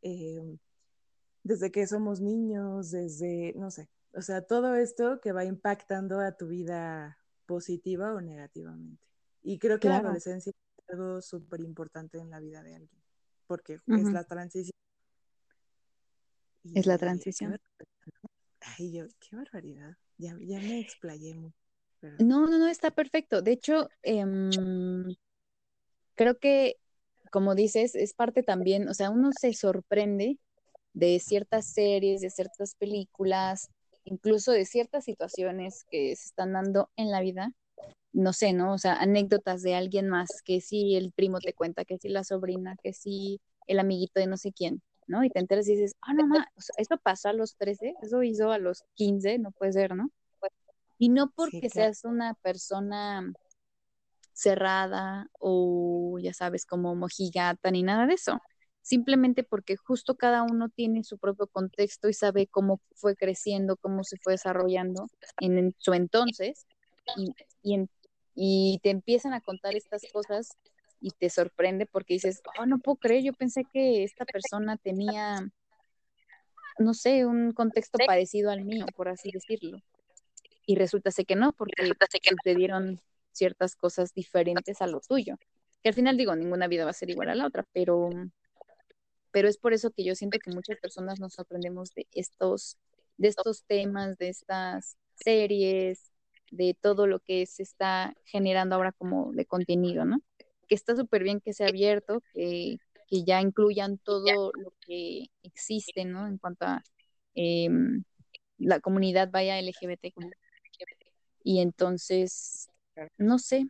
[0.00, 0.58] em,
[1.42, 6.32] desde que somos niños, desde, no sé, o sea, todo esto que va impactando a
[6.32, 9.02] tu vida positiva o negativamente.
[9.42, 13.02] Y creo que la adolescencia es algo súper importante en la vida de alguien,
[13.46, 14.76] porque es la transición.
[16.74, 17.58] es la transición.
[18.60, 19.96] Ay, yo, qué barbaridad.
[20.18, 21.56] Ya, me explayé mucho.
[22.18, 23.42] No, no, no, está perfecto.
[23.42, 24.50] De hecho, em,
[26.14, 26.76] creo que,
[27.30, 30.38] como dices, es parte también, o sea, uno se sorprende
[30.92, 33.70] de ciertas series, de ciertas películas,
[34.10, 37.52] incluso de ciertas situaciones que se están dando en la vida,
[38.12, 38.74] no sé, ¿no?
[38.74, 42.24] O sea, anécdotas de alguien más, que si el primo te cuenta, que si la
[42.24, 45.24] sobrina, que si el amiguito de no sé quién, ¿no?
[45.24, 47.94] Y te enteras y dices, ah, no, ma, o sea, eso pasó a los 13,
[48.02, 50.10] eso hizo a los 15, no puede ser, ¿no?
[50.98, 53.32] Y no porque seas una persona
[54.34, 58.40] cerrada o, ya sabes, como mojigata ni nada de eso,
[58.82, 64.04] simplemente porque justo cada uno tiene su propio contexto y sabe cómo fue creciendo, cómo
[64.04, 65.08] se fue desarrollando
[65.40, 66.66] en, su entonces,
[67.62, 67.88] y,
[68.34, 70.56] y, te empiezan a contar estas cosas
[71.00, 75.40] y te sorprende porque dices, oh, no puedo creer, yo pensé que esta persona tenía,
[76.78, 79.78] no sé, un contexto parecido al mío, por así decirlo.
[80.66, 81.90] Y resulta que no, porque
[82.44, 83.00] sucedieron
[83.32, 85.36] ciertas cosas diferentes a lo tuyo.
[85.82, 88.10] que al final digo, ninguna vida va a ser igual a la otra, pero,
[89.32, 92.76] pero es por eso que yo siento que muchas personas nos sorprendemos de estos,
[93.16, 96.10] de estos temas, de estas series,
[96.50, 100.20] de todo lo que se está generando ahora como de contenido, ¿no?
[100.68, 106.04] Que está súper bien que sea abierto, que, que, ya incluyan todo lo que existe,
[106.04, 106.26] ¿no?
[106.26, 106.82] En cuanto a
[107.34, 107.68] eh,
[108.58, 110.12] la comunidad vaya LGBT.
[111.42, 112.68] Y entonces,
[113.16, 113.66] no sé,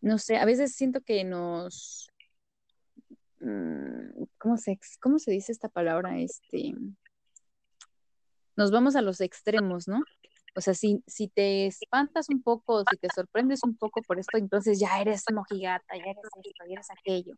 [0.00, 2.08] no sé, a veces siento que nos,
[4.38, 6.18] ¿cómo se, cómo se dice esta palabra?
[6.18, 6.74] Este,
[8.56, 10.02] nos vamos a los extremos, ¿no?
[10.54, 14.36] O sea, si, si te espantas un poco, si te sorprendes un poco por esto,
[14.36, 17.34] entonces ya eres mojigata, ya eres esto, ya eres aquello.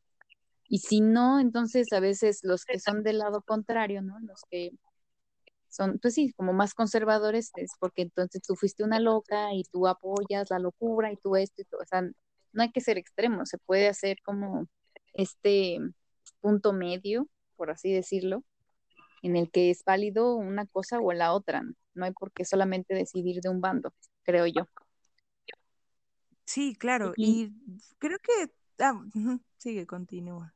[0.69, 4.19] Y si no, entonces a veces los que son del lado contrario, ¿no?
[4.21, 4.73] Los que
[5.69, 9.87] son, pues sí, como más conservadores, es porque entonces tú fuiste una loca y tú
[9.87, 11.83] apoyas la locura y tú esto y todo.
[11.83, 14.69] O sea, no hay que ser extremo, se puede hacer como
[15.15, 15.79] este
[16.41, 18.45] punto medio, por así decirlo,
[19.23, 21.63] en el que es válido una cosa o la otra.
[21.95, 24.69] No hay por qué solamente decidir de un bando, creo yo.
[26.45, 27.15] Sí, claro.
[27.17, 27.53] Y,
[27.99, 29.03] creo que ah,
[29.57, 30.55] sigue, continúa.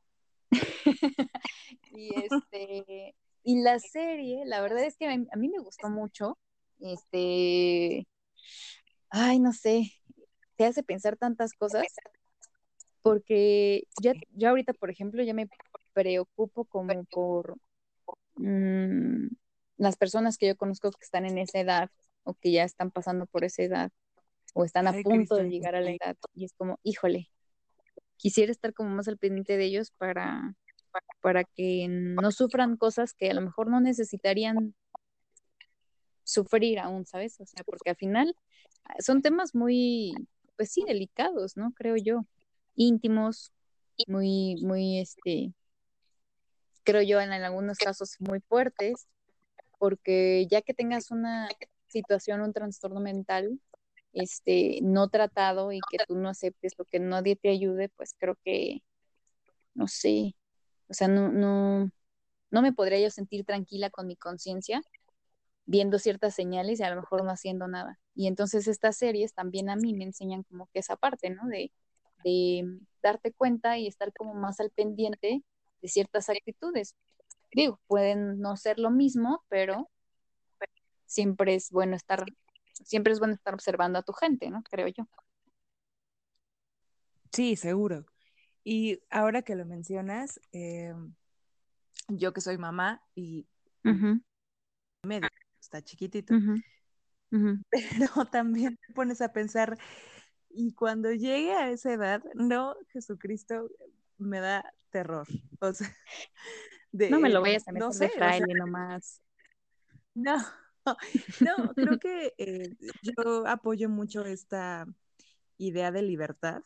[1.93, 6.39] y este y la serie, la verdad es que a mí me gustó mucho.
[6.81, 8.07] Este,
[9.11, 9.93] ay, no sé,
[10.57, 11.85] te hace pensar tantas cosas
[13.09, 15.49] porque ya, ya ahorita, por ejemplo, ya me
[15.95, 17.57] preocupo como por
[18.37, 19.29] mm,
[19.79, 21.91] las personas que yo conozco que están en esa edad
[22.25, 23.91] o que ya están pasando por esa edad
[24.55, 27.31] o están a punto de llegar a la edad y es como, híjole,
[28.17, 30.55] quisiera estar como más al pendiente de ellos para,
[31.23, 34.75] para que no sufran cosas que a lo mejor no necesitarían
[36.25, 37.41] sufrir aún, ¿sabes?
[37.41, 38.37] O sea, porque al final
[38.85, 40.13] ah, son temas muy,
[40.57, 41.73] pues sí, delicados, ¿no?
[41.73, 42.27] Creo yo,
[42.79, 43.53] íntimos,
[44.07, 45.53] muy, muy, este,
[46.85, 49.09] creo yo, en, algunos casos muy fuertes,
[49.79, 51.49] porque ya que tengas una
[51.89, 53.61] situación, un trastorno mental,
[54.13, 58.37] este, no tratado y que tú no aceptes lo que nadie te ayude, pues creo
[58.45, 58.83] que,
[59.75, 60.37] no sé,
[60.89, 61.91] o sea, no, no,
[62.51, 64.83] no me podría yo sentir tranquila con mi conciencia
[65.67, 67.99] viendo ciertas señales y a lo mejor no haciendo nada.
[68.15, 71.47] Y entonces estas series también a mí me enseñan como que esa parte, ¿no?
[71.47, 71.73] De,
[72.25, 75.43] de darte cuenta y estar como más al pendiente
[75.81, 76.95] de ciertas actitudes.
[77.53, 79.91] Digo, pueden no ser lo mismo, pero
[81.07, 82.25] siempre es bueno estar,
[82.73, 84.63] siempre es bueno estar observando a tu gente, ¿no?
[84.63, 85.09] Creo yo.
[87.33, 88.07] Sí, seguro.
[88.65, 90.95] Y ahora que lo mencionas, eh,
[92.09, 93.47] yo que soy mamá y
[95.03, 95.29] medio,
[95.61, 96.35] está chiquitito,
[97.71, 99.79] pero también te pones a pensar,
[100.51, 103.71] y cuando llegue a esa edad, no, Jesucristo
[104.19, 105.27] me da terror.
[105.61, 105.93] O sea,
[106.93, 109.23] no me lo vayas a meter no sé, de nomás.
[110.15, 110.37] No,
[111.41, 114.87] no, creo que eh, yo apoyo mucho esta
[115.59, 116.63] idea de libertad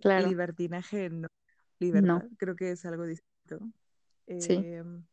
[0.00, 0.28] Claro.
[0.28, 1.28] Libertinaje no.
[1.78, 3.58] Libertad, creo que es algo distinto.
[4.26, 5.04] Em,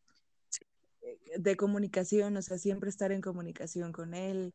[1.00, 4.54] eh, de comunicación, o sea, siempre estar en comunicación con él.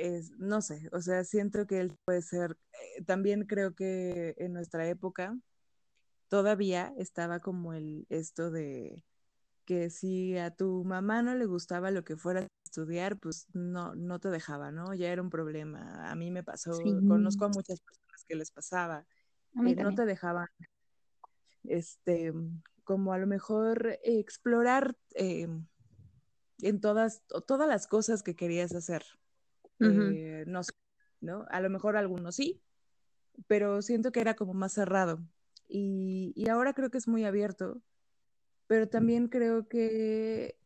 [0.00, 2.56] Es, no sé, o sea, siento que él puede ser,
[2.96, 5.36] eh, también creo que en nuestra época
[6.28, 9.04] todavía estaba como el esto de
[9.64, 13.94] que si a tu mamá no le gustaba lo que fuera a estudiar, pues no,
[13.94, 14.94] no te dejaba, ¿no?
[14.94, 16.10] Ya era un problema.
[16.10, 16.72] A mí me pasó,
[17.06, 19.04] conozco a muchas personas que les pasaba
[19.54, 20.48] no te dejaban,
[21.64, 22.32] este,
[22.84, 25.48] como a lo mejor explorar eh,
[26.60, 29.04] en todas, todas las cosas que querías hacer.
[29.80, 30.72] Eh, no sé,
[31.20, 31.46] ¿no?
[31.50, 32.60] A lo mejor algunos sí,
[33.46, 35.20] pero siento que era como más cerrado.
[35.68, 37.82] Y, y ahora creo que es muy abierto,
[38.66, 40.58] pero también creo que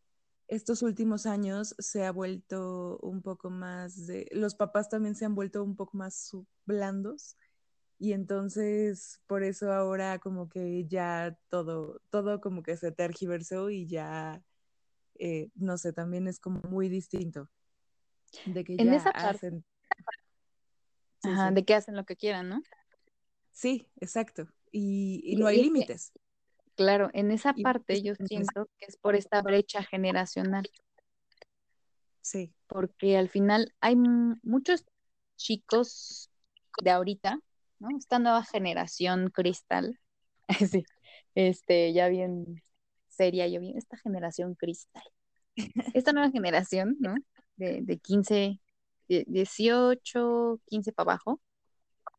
[0.48, 5.34] estos últimos años se ha vuelto un poco más de, los papás también se han
[5.34, 7.36] vuelto un poco más blandos
[7.98, 13.86] y entonces por eso ahora como que ya todo, todo como que se tergiversó y
[13.86, 14.42] ya,
[15.14, 17.48] eh, no sé, también es como muy distinto.
[18.46, 19.64] De que ya hacen...
[21.24, 22.62] Ajá, de que hacen lo que quieran, ¿no?
[23.52, 24.48] Sí, exacto.
[24.72, 26.12] Y, no hay límites.
[26.74, 30.68] claro, en esa parte yo siento que es por esta brecha generacional.
[32.22, 32.52] Sí.
[32.66, 34.84] Porque al final hay muchos
[35.36, 36.30] chicos
[36.82, 37.38] de ahorita
[37.98, 39.98] esta nueva generación cristal,
[41.34, 42.62] este, ya bien
[43.08, 45.02] seria, yo bien, esta generación cristal.
[45.94, 47.14] Esta nueva generación, ¿no?
[47.56, 48.60] De, de 15,
[49.08, 51.40] 18, 15 para abajo,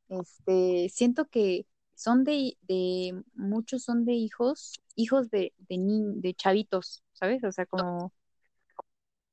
[0.09, 6.33] este, siento que son de, de muchos son de hijos, hijos de, de, ni- de
[6.35, 7.43] chavitos, ¿sabes?
[7.43, 8.13] O sea, como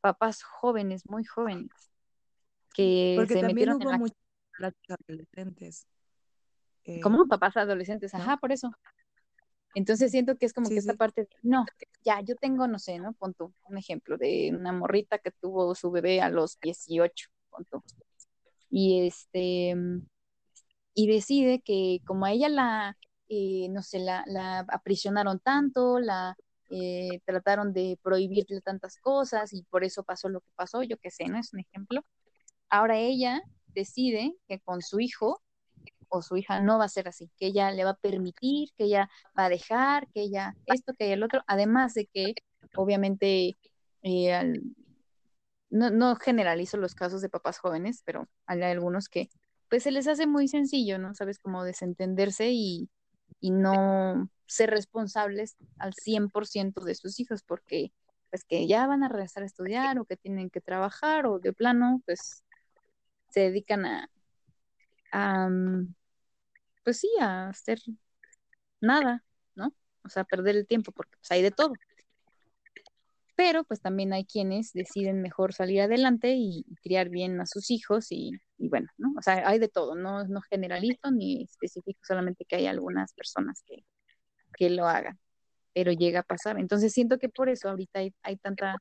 [0.00, 1.70] papás jóvenes, muy jóvenes,
[2.74, 4.00] que Porque se también metieron en hubo la...
[4.00, 4.16] muchos
[4.88, 5.86] adolescentes.
[6.84, 8.70] eh, como papás adolescentes, ajá, por eso.
[9.74, 10.98] Entonces siento que es como Sí, que esta sí.
[10.98, 11.64] parte, de, no,
[12.04, 13.12] ya, yo tengo, no sé, ¿no?
[13.14, 17.64] Pon tú, un ejemplo de una morrita que tuvo su bebé a los 18, pon
[17.66, 17.82] tú.
[18.70, 19.74] Y este,
[20.94, 22.96] y decide que como a ella la,
[23.28, 26.36] eh, no sé, la, la aprisionaron tanto, la
[26.70, 31.10] eh, trataron de prohibirle tantas cosas y por eso pasó lo que pasó, yo qué
[31.10, 31.38] sé, ¿no?
[31.38, 32.04] Es un ejemplo.
[32.70, 35.42] Ahora ella decide que con su hijo
[36.10, 38.84] o su hija no va a ser así, que ella le va a permitir, que
[38.84, 42.34] ella va a dejar, que ella esto, que ella el otro, además de que
[42.76, 43.56] obviamente
[44.02, 44.60] eh,
[45.70, 49.30] no, no generalizo los casos de papás jóvenes, pero hay algunos que
[49.68, 51.14] pues se les hace muy sencillo, ¿no?
[51.14, 52.90] Sabes, como desentenderse y,
[53.40, 57.92] y no ser responsables al 100% de sus hijos, porque
[58.30, 61.52] pues que ya van a regresar a estudiar o que tienen que trabajar o de
[61.52, 62.42] plano, pues
[63.28, 64.10] se dedican a,
[65.12, 65.94] a, mm,
[66.84, 67.78] pues sí, a hacer
[68.80, 69.74] nada, ¿no?
[70.04, 71.72] O sea, perder el tiempo, porque pues hay de todo.
[73.36, 78.08] Pero pues también hay quienes deciden mejor salir adelante y, criar bien a sus hijos
[78.10, 79.14] y, bueno, ¿no?
[79.18, 83.62] O sea, hay de todo, no, no generalizo ni especifico solamente que hay algunas personas
[83.66, 83.84] que,
[84.54, 85.18] que lo hagan,
[85.74, 86.58] pero llega a pasar.
[86.58, 88.76] Entonces siento que por eso ahorita hay, tanta,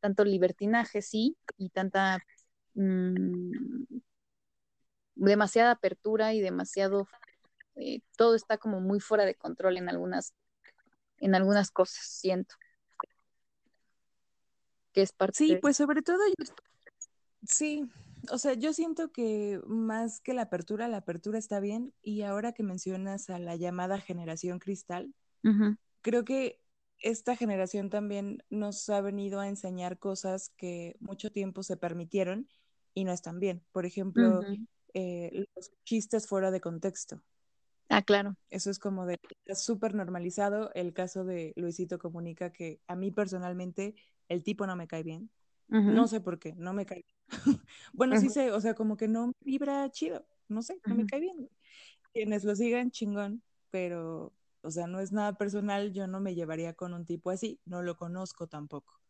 [0.00, 2.18] tanto libertinaje, sí, y tanta
[2.74, 3.50] mmm,
[5.16, 7.08] demasiada apertura y demasiado
[7.76, 10.34] eh, todo está como muy fuera de control en algunas
[11.18, 12.54] en algunas cosas, siento
[14.92, 15.60] que es parte Sí, de...
[15.60, 16.44] pues sobre todo yo,
[17.46, 17.84] sí,
[18.30, 22.52] o sea, yo siento que más que la apertura, la apertura está bien y ahora
[22.52, 25.78] que mencionas a la llamada generación cristal, uh -huh.
[26.00, 26.60] creo que
[26.98, 32.48] esta generación también nos ha venido a enseñar cosas que mucho tiempo se permitieron
[32.94, 33.62] y no están bien.
[33.72, 34.66] Por ejemplo, uh -huh.
[34.94, 37.22] eh, los chistes fuera de contexto.
[37.88, 38.36] Ah, claro.
[38.50, 39.18] Eso es como de
[39.54, 40.70] súper normalizado.
[40.74, 43.94] El caso de Luisito Comunica, que a mí personalmente
[44.28, 45.30] el tipo no me cae bien.
[45.68, 45.94] Uh -huh.
[45.94, 47.16] No sé por qué, no me cae bien.
[47.92, 48.20] bueno, uh -huh.
[48.22, 50.26] sí sé, o sea, como que no vibra chido.
[50.48, 51.48] No sé, no me cae bien.
[52.12, 55.92] Quienes lo sigan, chingón, pero, o sea, no es nada personal.
[55.92, 57.60] Yo no me llevaría con un tipo así.
[57.64, 59.00] No lo conozco tampoco.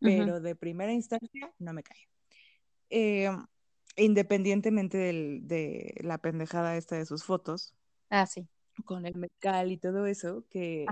[0.00, 2.08] Pero de primera instancia, no me cae.
[2.90, 3.30] Eh,
[3.96, 7.74] independientemente del, de la pendejada esta de sus fotos,
[8.10, 8.46] Ah, sí.
[8.84, 10.86] con el mezcal y todo eso, que,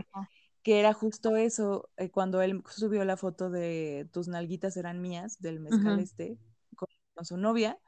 [0.63, 5.41] que era justo eso, eh, cuando él subió la foto de tus nalguitas eran mías,
[5.41, 6.03] del mezcal uh -huh.
[6.03, 6.39] este,
[6.77, 7.79] con, con, su novia,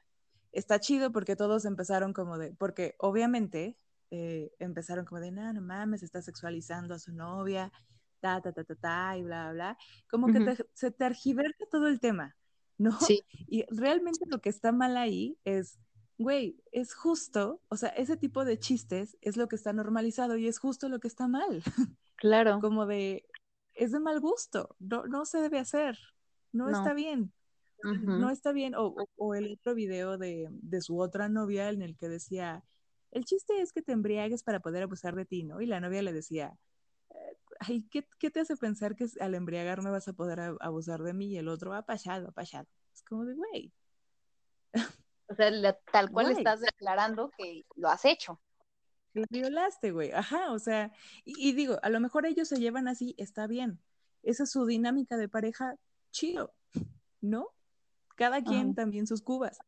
[0.52, 3.76] está chido porque todos empezaron como de, porque obviamente
[4.10, 7.72] eh, empezaron como de, no, no mames, está sexualizando a su novia,
[8.20, 9.78] ta, ta, ta, ta, ta, y bla, bla,
[10.10, 10.56] como uh -huh.
[10.56, 12.36] que te, se tergiversa todo el tema,
[12.78, 12.98] ¿no?
[13.00, 13.22] Sí.
[13.48, 15.78] Y realmente lo que está mal ahí es
[16.18, 20.46] güey, es justo, o sea, ese tipo de chistes es lo que está normalizado y
[20.46, 21.62] es justo lo que está mal.
[22.16, 22.60] Claro.
[22.60, 23.26] Como de,
[23.74, 25.98] es de mal gusto, no, no se debe hacer,
[26.52, 26.78] no, no.
[26.78, 27.34] está bien,
[27.82, 28.18] uh -huh.
[28.18, 28.74] no está bien.
[28.76, 32.64] O, o, o, el otro video de, de su otra novia en el que decía,
[33.10, 35.60] el chiste es que te embriagues para poder abusar de ti, ¿no?
[35.60, 36.56] Y la novia le decía,
[37.60, 41.28] ay, ¿qué, qué te hace pensar que al embriagarme vas a poder abusar de mí?
[41.28, 42.66] Y el otro, apachado, apachado.
[42.92, 43.72] Es como de, güey.
[45.28, 48.40] O sea, la, tal cual estás declarando que lo has hecho.
[49.14, 50.10] Lo violaste, güey.
[50.12, 50.92] Ajá, o sea,
[51.24, 53.80] y, y, digo, a lo mejor ellos se llevan así, está bien.
[54.22, 55.76] Esa es su dinámica de pareja,
[56.10, 56.52] chido,
[57.20, 57.48] ¿no?
[58.16, 58.74] Cada quien Ajá.
[58.74, 59.58] también sus cubas.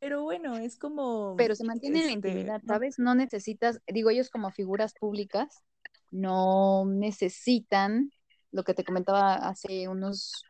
[0.00, 1.34] Pero bueno, es como.
[1.36, 2.98] Pero se mantiene este, la intimidad, ¿sabes?
[2.98, 5.64] No necesitas, digo, ellos como figuras públicas
[6.10, 8.10] no necesitan
[8.50, 10.44] lo que te comentaba hace unos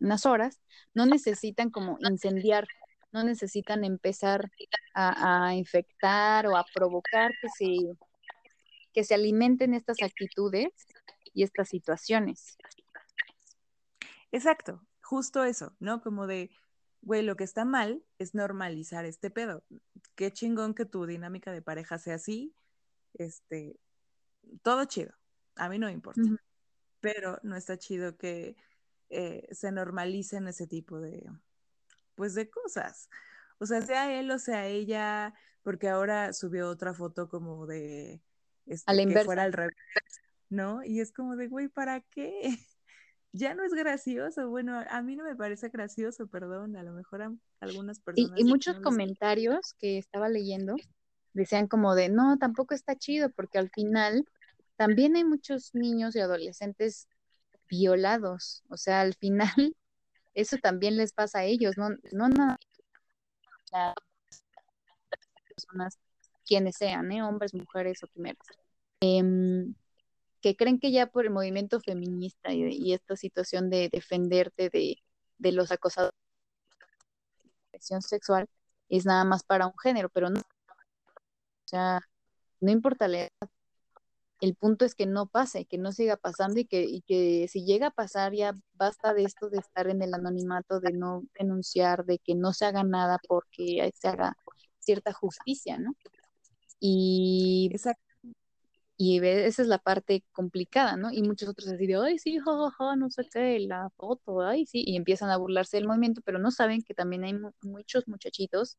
[0.00, 0.60] unas horas,
[0.94, 2.66] no necesitan como incendiar
[3.12, 4.50] no necesitan empezar
[4.94, 7.96] a, a, infectar o a provocar que se,
[8.92, 10.72] que se alimenten estas actitudes
[11.34, 12.56] y estas situaciones.
[14.30, 16.02] Exacto, justo eso, ¿no?
[16.02, 16.50] Como de,
[17.02, 19.62] güey, lo que está mal es normalizar este pedo.
[20.14, 22.54] Qué chingón que tu dinámica de pareja sea así,
[23.14, 23.78] este,
[24.62, 25.12] todo chido,
[25.56, 26.38] a mí no me importa, uh -huh.
[27.00, 28.56] pero no está chido que
[29.10, 31.28] eh, se normalicen ese tipo de,
[32.14, 33.08] pues de cosas.
[33.58, 38.20] O sea, sea él o sea ella, porque ahora subió otra foto como de
[38.66, 39.76] este, a la que fuera al revés,
[40.48, 40.84] ¿no?
[40.84, 42.40] Y es como de, güey, ¿para qué?
[43.34, 44.50] Ya no es gracioso.
[44.50, 46.76] Bueno, a mí no me parece gracioso, perdón.
[46.76, 48.38] A lo mejor a algunas personas.
[48.38, 49.74] Y, y muchos no comentarios les...
[49.78, 50.76] que estaba leyendo
[51.34, 54.24] decían como de, no, tampoco está chido, porque al final
[54.76, 57.08] también hay muchos niños y adolescentes
[57.68, 59.76] violados, o sea, al final
[60.34, 62.58] eso también les pasa a ellos, no, no nada
[65.54, 65.98] personas,
[66.46, 67.22] quienes sean, ¿eh?
[67.22, 68.46] hombres, mujeres o quimeras,
[69.00, 69.74] em,
[70.40, 74.96] que creen que ya por el movimiento feminista y, esta situación de defenderte de,
[75.38, 76.14] de los acosadores
[78.00, 78.46] sexual
[78.88, 80.40] es nada más para un género, pero no.
[80.40, 82.00] O sea,
[82.60, 83.50] no importa la edad.
[84.42, 87.64] El punto es que no pase, que no siga pasando y que, y que si
[87.64, 92.04] llega a pasar ya basta de esto de estar en el anonimato, de no denunciar,
[92.04, 94.36] de que no se haga nada porque se haga
[94.80, 95.94] cierta justicia, ¿no?
[96.80, 98.02] Y Exacto
[98.96, 101.10] y esa es la parte complicada, ¿no?
[101.12, 104.84] Y muchos otros así de, ay, sí, jajaja, no sé qué, la foto, ay, sí,
[104.86, 108.78] y empiezan a burlarse del movimiento, pero no saben que también hay muchos muchachitos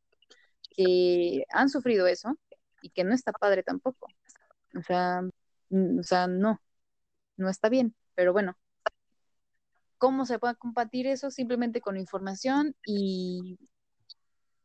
[0.76, 2.36] que han sufrido eso
[2.82, 4.08] y que no está padre tampoco.
[4.78, 5.22] O sea,
[5.74, 6.60] o sea, no,
[7.36, 8.56] no está bien, pero bueno.
[9.98, 11.30] ¿Cómo se puede combatir eso?
[11.30, 13.58] Simplemente con información y,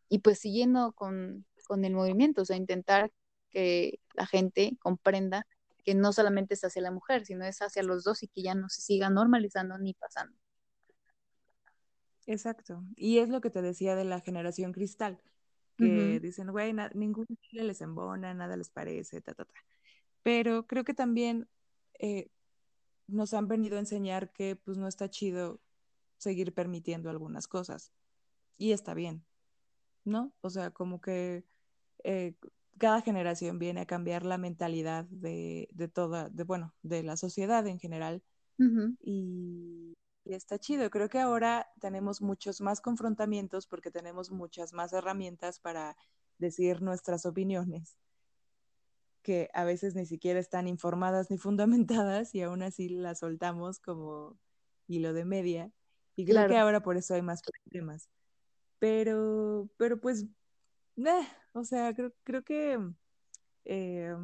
[0.09, 3.11] y pues siguiendo con, con el movimiento, o sea, intentar
[3.49, 5.47] que la gente comprenda
[5.85, 8.53] que no solamente es hacia la mujer, sino es hacia los dos y que ya
[8.53, 10.37] no se siga normalizando ni pasando.
[12.25, 12.83] Exacto.
[12.95, 15.19] Y es lo que te decía de la generación cristal,
[15.77, 19.53] que dicen, güey, ningún les embona, nada les parece, ta, ta, ta.
[20.23, 21.47] Pero creo que también
[21.99, 22.29] eh,
[23.07, 25.61] nos han venido a enseñar que pues no está chido
[26.17, 27.91] seguir permitiendo algunas cosas.
[28.57, 29.23] Y está bien,
[30.03, 30.33] ¿no?
[30.41, 31.45] O sea, como que
[32.03, 32.35] eh,
[32.77, 37.79] cada generación viene a cambiar la mentalidad de, toda, de bueno, de la sociedad en
[37.79, 38.23] general.
[39.01, 39.95] y,
[40.25, 40.89] está chido.
[40.91, 45.97] Creo que ahora tenemos muchos más confrontamientos porque tenemos muchas más herramientas para
[46.37, 47.97] decir nuestras opiniones,
[49.29, 54.39] que a veces ni siquiera están informadas ni fundamentadas y aún así las soltamos como
[54.87, 55.71] hilo de media.
[56.15, 58.09] Y creo que ahora por eso hay más problemas.
[58.79, 60.25] Pero, pero pues
[60.97, 62.79] eh, o sea, creo, creo que,
[63.65, 64.15] eh,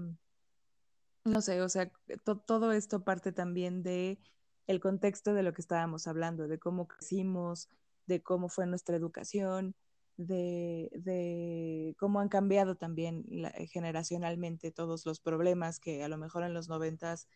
[1.24, 1.92] no sé, o sea,
[2.48, 4.18] todo esto parte también de
[4.66, 7.70] el contexto de lo que estábamos hablando, de cómo crecimos,
[8.08, 9.76] de cómo fue nuestra educación,
[10.18, 13.26] de, de cómo han cambiado también
[13.72, 17.28] generacionalmente todos los problemas que a lo mejor en los noventas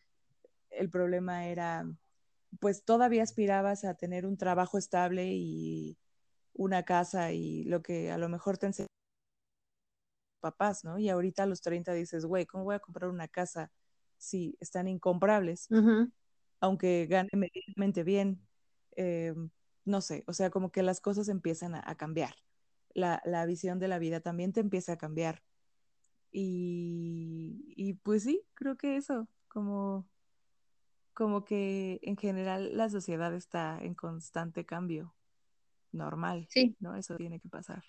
[0.70, 1.86] el problema era,
[2.60, 5.98] pues todavía aspirabas a tener un trabajo estable y
[6.54, 8.90] una casa y lo que a lo mejor te enseñaron
[10.40, 10.98] papás, ¿no?
[10.98, 13.72] Y ahorita a los 30 dices, güey, ¿cómo voy a comprar una casa
[14.18, 15.68] si están incomprables?
[16.60, 18.42] Aunque gane medianamente bien,
[18.96, 19.34] eh,
[19.86, 22.36] no sé, o sea, como que las cosas empiezan a, cambiar.
[23.00, 25.44] La, visión de la vida también te empieza a cambiar.
[26.32, 30.08] Y, y pues sí, creo que eso, como,
[31.14, 35.16] como que en general la sociedad está en constante cambio
[35.92, 36.48] normal.
[36.50, 36.76] Sí.
[36.80, 36.96] ¿No?
[36.96, 37.84] Eso tiene que pasar.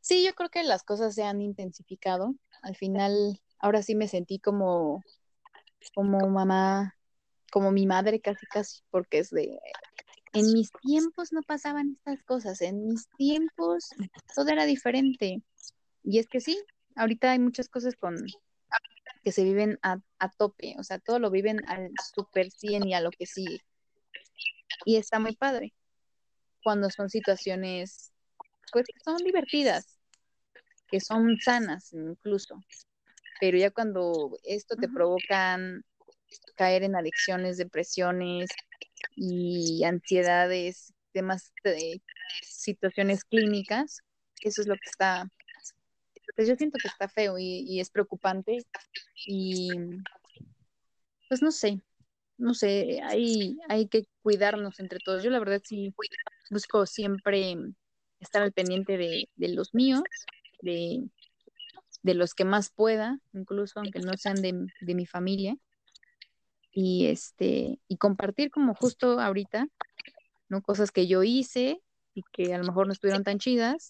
[0.00, 2.34] Sí, yo creo que las cosas se han intensificado.
[2.62, 5.02] Al final, ahora sí me sentí como,
[5.94, 6.94] como mamá,
[7.50, 9.58] como mi madre casi casi, porque es de,
[10.34, 13.88] en mis tiempos no pasaban estas cosas, en mis tiempos
[14.34, 15.42] todo era diferente.
[16.02, 16.62] Y es que sí,
[16.96, 18.16] ahorita hay muchas cosas con
[19.22, 22.94] que se viven a, a tope, o sea, todo lo viven al super 100 y
[22.94, 23.60] a lo que sigue.
[24.84, 25.72] Y está muy padre
[26.62, 28.12] cuando son situaciones
[28.72, 29.98] pues que son divertidas,
[30.88, 32.60] que son sanas incluso.
[33.40, 35.84] Pero ya cuando esto te provocan
[36.56, 38.50] caer en adicciones, depresiones
[39.16, 42.02] y ansiedades, demás de
[42.42, 43.98] situaciones clínicas,
[44.42, 45.28] eso es lo que está,
[46.36, 48.58] pues yo siento que está feo y, y es preocupante
[49.26, 49.70] y
[51.28, 51.80] pues no sé,
[52.36, 55.22] no sé, hay, hay que cuidarnos entre todos.
[55.22, 55.94] Yo la verdad sí
[56.50, 57.56] busco siempre
[58.20, 60.02] estar al pendiente de, los míos,
[60.60, 61.08] de,
[62.02, 65.56] los que más pueda, incluso aunque no sean de, mi familia,
[66.74, 69.68] y este, y compartir como justo ahorita,
[70.48, 70.60] ¿no?
[70.60, 71.80] Cosas que yo hice
[72.14, 73.86] y que a lo mejor no estuvieron tan chidas,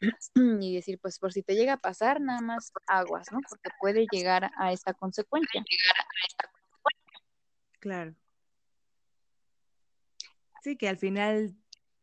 [0.60, 3.40] y decir, pues por si te llega a pasar, nada más aguas, ¿no?
[3.48, 5.64] Porque puede llegar a esta consecuencia.
[7.80, 8.14] Claro.
[10.62, 11.56] Sí, que al final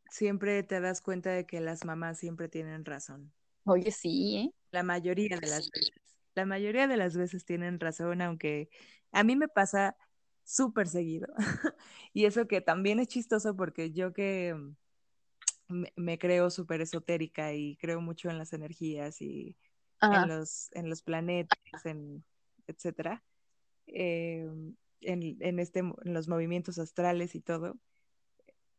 [0.09, 3.31] siempre te das cuenta de que las mamás siempre tienen razón.
[3.65, 4.53] Oye, sí, ¿eh?
[4.71, 5.91] La mayoría de las veces.
[6.35, 8.69] La mayoría de las veces tienen razón, aunque
[9.13, 9.95] a mí me pasa
[10.43, 11.27] súper seguido.
[12.13, 14.55] y eso que también es chistoso porque yo que
[15.95, 19.55] me, creo súper esotérica y creo mucho en las energías y
[20.01, 22.25] en los, en los planetas, en
[22.67, 23.23] etcétera,
[23.87, 24.49] eh,
[25.01, 27.77] en, en, este, en los movimientos astrales y todo.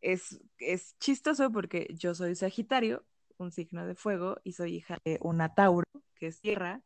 [0.01, 3.07] Es, es chistoso porque yo soy Sagitario,
[3.39, 6.83] un signo de fuego, y soy hija de una Tauro, que es tierra,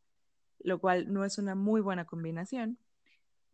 [0.60, 2.78] lo cual no es una muy buena combinación.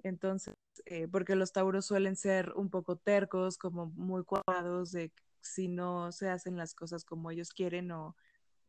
[0.05, 5.67] Entonces, eh, porque los tauros suelen ser un poco tercos, como muy cuadrados, de si
[5.67, 8.15] no se hacen las cosas como ellos quieren o,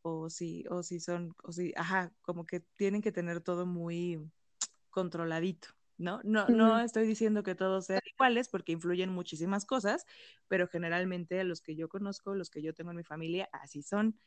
[0.02, 4.18] o si, o si son, o si, ajá, como que tienen que tener todo muy
[4.90, 5.68] controladito.
[5.98, 6.20] ¿no?
[6.24, 10.06] No, no estoy diciendo que todos sean iguales porque influyen muchísimas cosas,
[10.48, 14.18] pero generalmente los que yo conozco, los que yo tengo en mi familia, así son.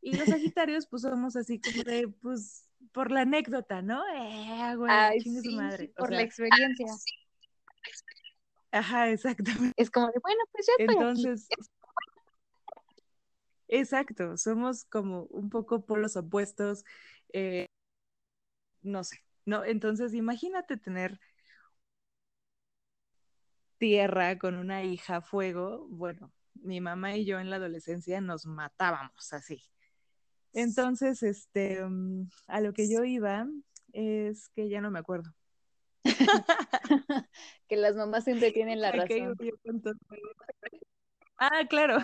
[0.00, 4.02] Y los Sagitarios, pues somos así como de, pues, por la anécdota, ¿no?
[4.14, 5.92] Eh, güey, Ay, sí, su madre.
[5.96, 6.86] por la experiencia.
[8.72, 9.74] Ajá, exactamente.
[9.76, 11.48] Es como de, bueno, pues ya estoy Entonces,
[13.68, 16.84] exacto, somos como un poco polos opuestos.
[17.32, 17.66] Eh,
[18.82, 19.64] no sé, ¿no?
[19.64, 21.20] Entonces, imagínate tener
[23.78, 25.86] tierra con una hija fuego.
[25.88, 29.62] Bueno, mi mamá y yo en la adolescencia nos matábamos así.
[30.52, 33.46] Entonces, este, mm, a lo que yo iba
[33.92, 35.32] es que ya no me acuerdo.
[37.68, 39.36] que las mamás siempre tienen la razón.
[41.38, 41.98] Ah, claro.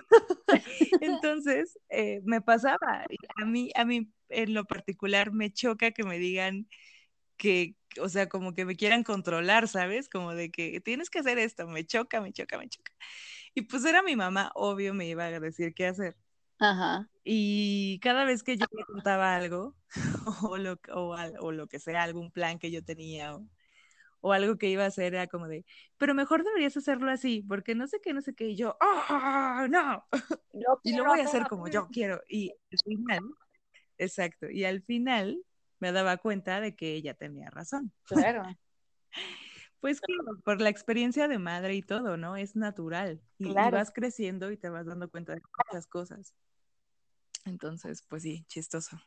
[1.03, 3.05] Entonces, eh, me pasaba.
[3.37, 6.67] A mí, a mí en lo particular me choca que me digan
[7.37, 10.09] que, o sea, como que me quieran controlar, ¿sabes?
[10.09, 12.93] Como de que tienes que hacer esto, me choca, me choca, me choca.
[13.55, 16.17] Y pues era mi mamá, obvio me iba a decir qué hacer.
[16.59, 17.09] Ajá.
[17.25, 19.75] Y cada vez que yo le contaba algo,
[20.51, 23.47] o lo, o, lo que sea, algún plan que yo tenía, o,
[24.21, 25.65] o, algo que iba a hacer, era como de,
[25.99, 29.67] pero mejor deberías hacerlo así, porque no sé qué, no sé qué, y yo, ¡oh,
[29.69, 30.05] no!
[30.85, 32.23] y lo voy a hacer como yo quiero.
[32.29, 33.25] Y al final,
[33.99, 35.43] exacto, y al final
[35.79, 37.93] me daba cuenta de que ella tenía razón.
[38.05, 38.45] Claro.
[39.81, 40.01] Pues
[40.45, 42.37] por la experiencia de madre y todo, ¿no?
[42.37, 43.21] Es natural.
[43.39, 46.35] Y, vas creciendo y te vas dando cuenta de muchas cosas.
[47.45, 48.99] Entonces, pues sí, chistoso.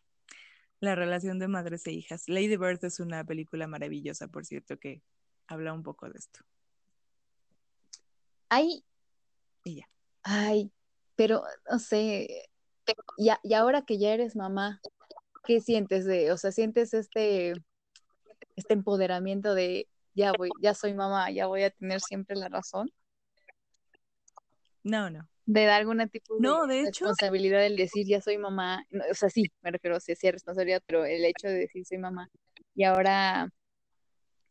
[0.80, 2.30] La relación de madres e hijas.
[2.30, 5.02] Lady Bird es una película maravillosa, por cierto, que
[5.48, 6.40] habla un poco de esto.
[8.48, 8.86] Ay.
[9.66, 9.90] Y ya.
[10.24, 10.72] Ay,
[11.16, 12.50] pero no sé.
[13.18, 14.80] Ya, y ahora que ya eres mamá,
[15.44, 17.54] ¿qué sientes de, o sea, sientes este,
[18.56, 19.88] este empoderamiento de
[20.20, 22.92] ya voy, ya soy mamá, ya voy a tener siempre la razón?
[24.84, 25.28] No, no.
[25.46, 29.30] De dar algún tipo de, no, de responsabilidad del decir ya soy mamá, o sea,
[29.30, 32.30] sí, me refiero a sí, sí, responsabilidad, pero el hecho de decir soy mamá
[32.76, 33.50] y ahora,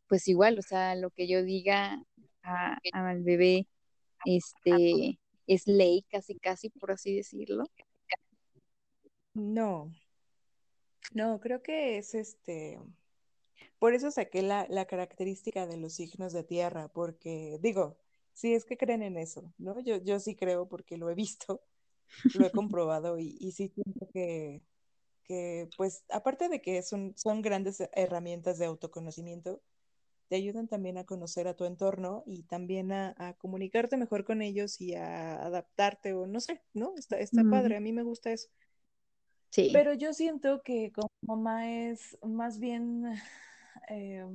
[0.09, 2.03] pues igual, o sea, lo que yo diga
[2.43, 3.69] al bebé,
[4.25, 7.64] este, es ley casi, casi, por así decirlo.
[9.35, 9.93] No,
[11.12, 12.81] no, creo que es este.
[13.79, 17.97] Por eso saqué la, la característica de los signos de tierra, porque digo,
[18.33, 19.81] si es que creen en eso, ¿no?
[19.81, 21.62] Yo, yo sí creo porque lo he visto,
[22.33, 24.62] lo he comprobado y, y sí siento que,
[25.24, 29.62] que, pues, aparte de que son, son grandes herramientas de autoconocimiento,
[30.29, 34.43] te ayudan también a conocer a tu entorno y también a, a comunicarte mejor con
[34.43, 36.95] ellos y a adaptarte o no sé, ¿no?
[36.97, 38.49] Está, está padre, a mí me gusta eso.
[39.70, 43.05] Pero yo siento que como mamá es más bien
[43.89, 44.26] eh,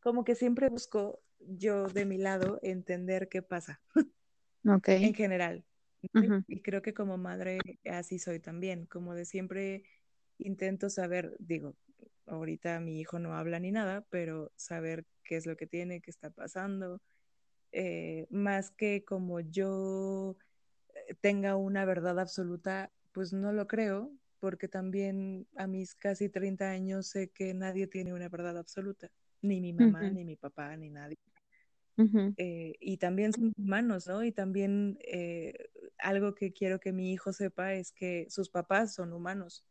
[0.00, 3.80] como que siempre busco yo de mi lado entender qué pasa.
[5.06, 5.64] En general.
[6.48, 7.58] Y creo que como madre
[7.90, 9.84] así soy también, como de siempre
[10.38, 11.76] intento saber, digo,
[12.26, 16.10] ahorita mi hijo no habla ni nada, pero saber qué es lo que tiene, qué
[16.10, 17.00] está pasando,
[17.70, 20.36] eh, más que como yo
[20.94, 24.12] eh, tenga una verdad absoluta, pues no lo creo,
[24.42, 29.08] porque también a mis casi 30 años sé que nadie tiene una verdad absoluta,
[29.40, 31.16] ni mi mamá, ni mi papá, ni nadie.
[32.36, 34.24] Eh, y también son humanos, ¿no?
[34.24, 35.54] Y también eh,
[35.96, 39.64] algo que quiero que mi hijo sepa es que sus papás son humanos.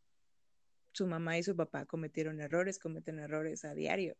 [0.92, 4.16] Su mamá y su papá cometieron errores, cometen errores a diario,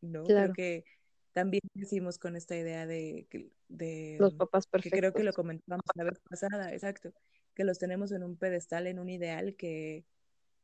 [0.00, 0.24] ¿no?
[0.24, 0.86] Creo que
[1.34, 3.28] también decimos con esta idea de,
[3.68, 4.92] de los papás perfectos.
[4.94, 7.12] Que creo que lo comentamos la vez pasada, exacto
[7.54, 10.04] que los tenemos en un pedestal, en un ideal que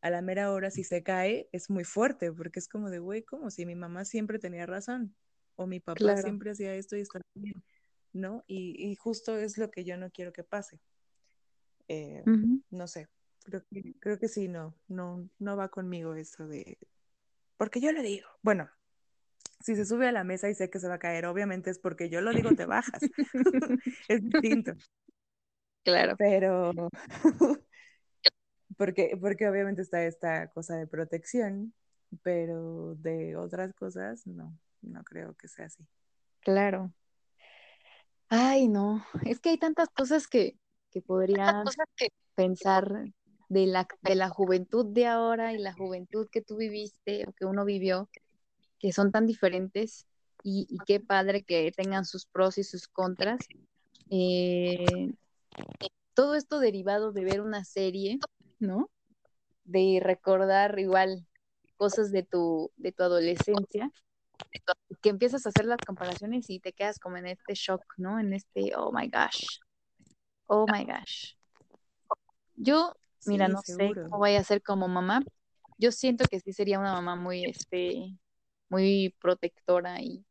[0.00, 3.22] a la mera hora si se cae es muy fuerte, porque es como de, güey,
[3.22, 5.14] como si mi mamá siempre tenía razón,
[5.56, 7.62] o mi papá siempre hacía esto y está bien,
[8.12, 8.44] ¿no?
[8.46, 10.80] Y, justo es lo que yo no quiero que pase.
[11.88, 12.22] Eh,
[12.70, 13.08] no sé,
[13.44, 16.78] creo que, creo que sí, no, no, no va conmigo eso de,
[17.58, 18.70] porque yo lo digo, bueno,
[19.60, 21.78] si se sube a la mesa y sé que se va a caer, obviamente es
[21.78, 23.02] porque yo lo digo, te bajas.
[24.08, 24.72] es distinto.
[25.88, 26.16] Claro.
[26.18, 26.72] Pero,
[28.76, 31.72] porque, porque obviamente está esta cosa de protección,
[32.22, 35.86] pero de otras cosas no, no creo que sea así.
[36.40, 36.92] Claro.
[38.28, 40.58] Ay, no, es que hay tantas cosas que,
[40.90, 41.64] que podría
[42.34, 43.06] pensar
[43.48, 47.46] de la, de la juventud de ahora y la juventud que tú viviste o que
[47.46, 48.10] uno vivió,
[48.78, 50.06] que son tan diferentes
[50.44, 53.48] y, y qué padre que tengan sus pros y sus contras.
[54.10, 55.12] Eh,
[56.14, 58.18] todo esto derivado de ver una serie,
[58.58, 58.90] ¿no?
[59.64, 61.26] De recordar igual
[61.76, 63.90] cosas de tu, de tu adolescencia,
[65.00, 68.18] que empiezas a hacer las comparaciones y te quedas como en este shock, ¿no?
[68.18, 69.60] En este, oh my gosh,
[70.46, 71.34] oh my gosh.
[72.56, 72.92] Yo,
[73.26, 74.02] mira, Sí, no sé seguro.
[74.04, 75.22] cómo vaya a ser como mamá.
[75.78, 78.18] Yo siento que sí sería una mamá muy, este,
[78.68, 80.24] muy protectora y,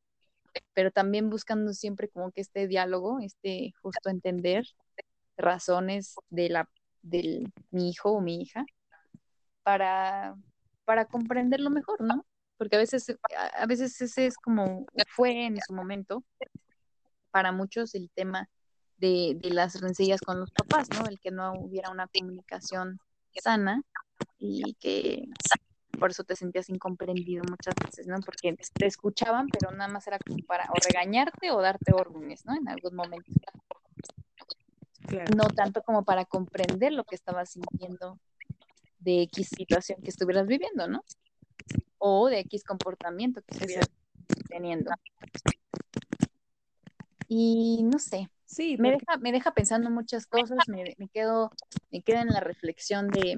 [0.74, 4.66] pero también buscando siempre como que este diálogo, este justo entender
[5.38, 6.70] razones de la,
[7.02, 8.66] del mi hijo o mi hija
[9.64, 10.36] para,
[10.86, 12.26] para comprenderlo mejor, ¿no?
[12.58, 13.16] Porque a veces,
[13.58, 16.24] a veces ese es como fue en su momento
[17.30, 18.50] para muchos el tema
[18.98, 21.06] de, de las rencillas con los papás, ¿no?
[21.08, 23.00] El que no hubiera una comunicación
[23.40, 23.84] sana
[24.40, 25.26] y que
[26.00, 28.20] por eso te sentías incomprendido muchas veces, ¿no?
[28.22, 32.56] Porque te escuchaban, pero nada más era como para o regañarte o darte órdenes, ¿no?
[32.56, 33.32] En algún momento.
[35.08, 35.34] Claro.
[35.36, 38.20] No tanto como para comprender lo que estabas sintiendo
[39.00, 41.04] de X situación que estuvieras viviendo, ¿no?
[41.98, 43.90] O de X comportamiento que estuvieras
[44.50, 44.92] teniendo.
[47.28, 51.52] Y no sé, Sí, me porque- deja, me deja pensando muchas cosas, me, me quedo,
[51.92, 53.36] me quedo en la reflexión de,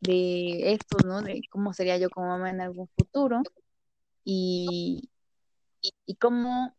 [0.00, 1.20] de esto, ¿no?
[1.22, 3.42] De cómo sería yo como mamá en algún futuro
[4.24, 5.10] y,
[5.82, 6.74] y, y cómo,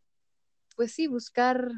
[0.75, 1.69] pues sí, buscar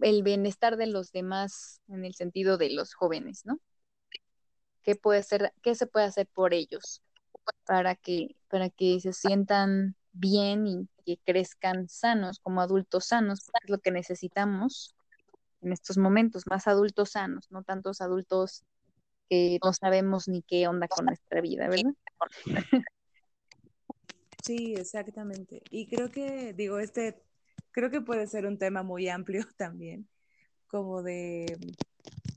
[0.00, 3.60] el bienestar de los demás en el sentido de los jóvenes, ¿no?
[4.82, 7.02] ¿Qué puede ser, qué se puede hacer por ellos
[7.66, 13.70] para que, para que se sientan bien y que crezcan sanos, como adultos sanos, es
[13.70, 14.94] lo que necesitamos
[15.62, 18.64] en estos momentos, más adultos sanos, no tantos adultos
[19.28, 21.92] que no sabemos ni qué onda con nuestra vida, ¿verdad?
[24.42, 25.62] Sí, exactamente.
[25.70, 27.22] Y creo que, digo, este,
[27.72, 30.08] creo que puede ser un tema muy amplio también,
[30.68, 31.58] como de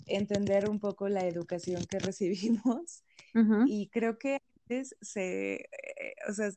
[0.08, 3.04] entender un poco la educación que recibimos.
[3.66, 6.52] Y creo que antes se, eh, o sea,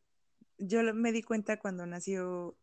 [0.58, 2.56] yo me di cuenta cuando nació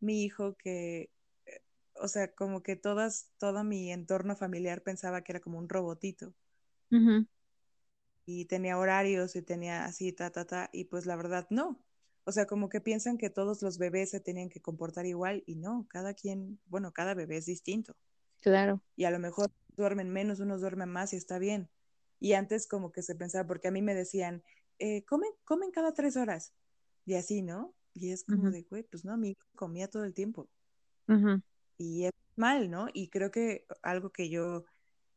[0.00, 1.10] mi hijo que,
[1.46, 1.62] eh,
[1.96, 6.34] o sea, como que todas, todo mi entorno familiar pensaba que era como un robotito
[8.26, 11.84] y tenía horarios y tenía así, ta, ta, ta, y pues la verdad no.
[12.24, 15.56] O sea, como que piensan que todos los bebés se tenían que comportar igual y
[15.56, 17.96] no, cada quien, bueno, cada bebé es distinto
[18.40, 18.80] claro.
[18.96, 21.68] y a lo mejor duermen menos, unos duermen más y está bien.
[22.20, 24.42] Y antes como que se pensaba, porque a mí me decían,
[24.78, 26.52] eh, comen, comen cada tres horas
[27.04, 27.74] y así, ¿no?
[27.94, 30.48] Y es como de, güey, pues no, mi hijo comía todo el tiempo
[31.78, 32.86] y es mal, ¿no?
[32.92, 34.64] Y creo que algo que yo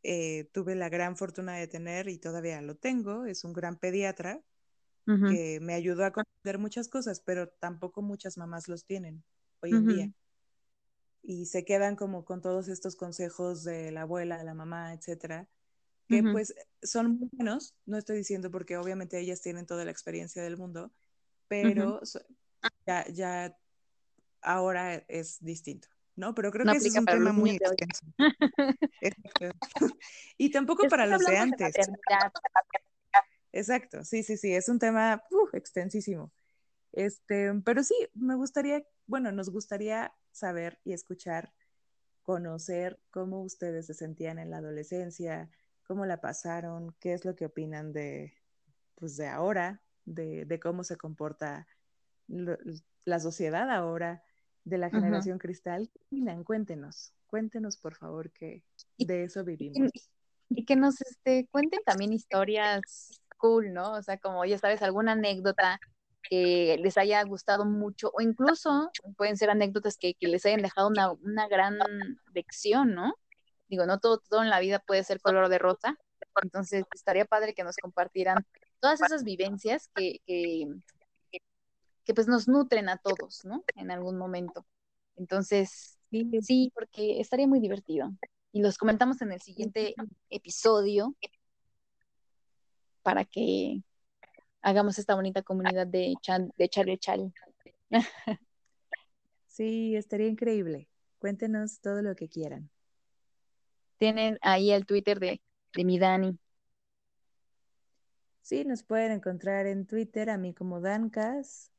[0.04, 4.42] eh, tuve la gran fortuna de tener y todavía lo tengo, es un gran pediatra
[5.30, 9.24] que me ayudó a comprender muchas cosas, pero tampoco muchas mamás los tienen
[9.62, 10.12] hoy en día.
[11.24, 15.48] Y se quedan como con todos estos consejos de la abuela, de la mamá, etcétera,
[16.08, 16.54] que pues
[16.84, 20.92] son muy buenos, no estoy diciendo porque obviamente ellas tienen toda la experiencia del mundo,
[21.48, 22.22] pero so-
[22.86, 23.58] ya, ya
[24.42, 26.36] ahora es distinto, ¿no?
[26.36, 28.06] Pero creo No que ese es un tema muy extenso.
[30.38, 31.76] Y tampoco para los de antes.
[33.56, 36.34] Exacto, sí, sí, sí, es un tema uf, extensísimo.
[36.92, 41.54] Este, pero sí, me gustaría, bueno, nos gustaría saber y escuchar,
[42.22, 45.50] conocer cómo ustedes se sentían en la adolescencia,
[45.88, 48.34] cómo la pasaron, qué es lo que opinan de,
[48.96, 51.66] pues, de ahora, de, de cómo se comporta
[52.28, 52.58] lo-
[53.06, 54.22] la sociedad ahora,
[54.66, 55.90] de la generación cristal.
[55.94, 56.44] ¿Qué opinan?
[56.44, 58.64] Cuéntenos, cuéntenos por favor que
[58.98, 59.92] de eso vivimos.
[60.50, 63.94] y que nos este, cuenten también historias cool, ¿no?
[63.94, 65.80] O sea, como ya sabes, alguna anécdota
[66.30, 70.88] que les haya gustado mucho, o incluso pueden ser anécdotas que, que les hayan dejado
[70.88, 71.78] una, una gran
[72.34, 73.16] lección, ¿no?
[73.68, 75.98] Digo, no todo, todo en la vida puede ser color de rosa,
[76.42, 78.46] entonces estaría padre que nos compartieran
[78.80, 80.68] todas esas vivencias que, que,
[82.04, 83.64] que pues nos nutren a todos, ¿no?
[83.76, 84.66] En algún momento.
[85.16, 88.12] Entonces, Sí, sí, porque estaría muy divertido.
[88.52, 89.96] Y los comentamos en el siguiente
[90.30, 91.16] episodio
[93.06, 93.84] para que
[94.64, 97.00] hagamos esta bonita comunidad de, chan, de chale
[99.46, 100.90] sí, estaría increíble.
[101.20, 102.72] Cuéntenos todo lo que quieran.
[104.00, 105.40] tienen ahí el Twitter de,
[105.76, 106.40] de mi Dani.
[108.42, 111.72] Sí, nos pueden encontrar en Twitter, a mí como Dancas.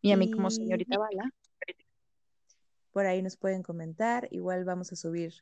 [0.00, 1.28] Y a mí como señorita Bala.
[2.92, 4.28] Por ahí nos pueden comentar.
[4.30, 5.34] Igual vamos a subir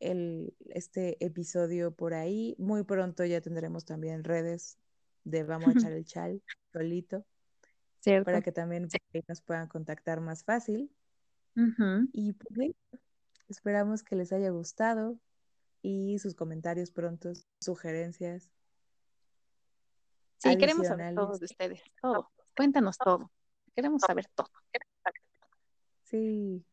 [0.00, 2.54] el, este episodio por ahí.
[2.58, 4.78] Muy pronto ya tendremos también redes
[5.24, 6.42] de Vamos a echar el chal
[6.72, 7.24] solito.
[8.00, 8.26] Cierto.
[8.26, 8.88] Para que también
[9.26, 10.90] nos puedan contactar más fácil.
[12.12, 12.70] Y pues,
[13.48, 15.18] esperamos que les haya gustado
[15.82, 18.48] y sus comentarios prontos, sugerencias.
[20.38, 22.30] Sí, queremos saber todo de ustedes, todo.
[22.56, 23.30] Cuéntanos todo.
[23.74, 24.48] Queremos saber todo.
[26.04, 26.64] Sí.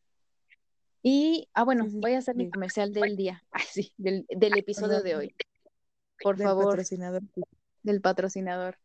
[1.08, 3.40] Y, ah, bueno, voy a hacer mi comercial del día,
[3.70, 5.36] sí, del, del episodio de hoy.
[6.20, 6.70] Por del favor.
[6.70, 7.22] Patrocinador.
[7.84, 8.76] Del patrocinador.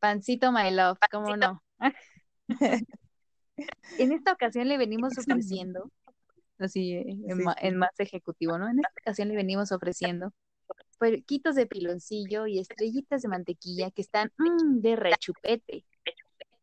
[0.00, 1.64] Pancito My Love, ¿cómo no?
[3.98, 5.90] en esta ocasión le venimos ofreciendo,
[6.60, 8.68] así en, en, más ejecutivo, ¿no?
[8.68, 10.32] En esta ocasión le venimos ofreciendo
[10.98, 15.84] puerquitos de piloncillo y estrellitas de mantequilla que están mmm, de rechupete.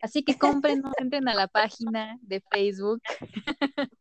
[0.04, 3.02] Así que compren, entren a la página de Facebook.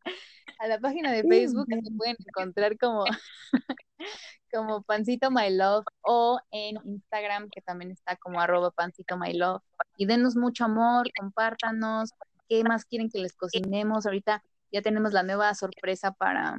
[0.58, 3.04] a la página de Facebook se pueden encontrar como,
[4.52, 9.62] como Pancito My Love o en Instagram que también está como arroba Pancito My Love.
[9.96, 12.10] Y denos mucho amor, compártanos.
[12.48, 14.04] ¿Qué más quieren que les cocinemos?
[14.04, 14.42] Ahorita
[14.72, 16.58] ya tenemos la nueva sorpresa para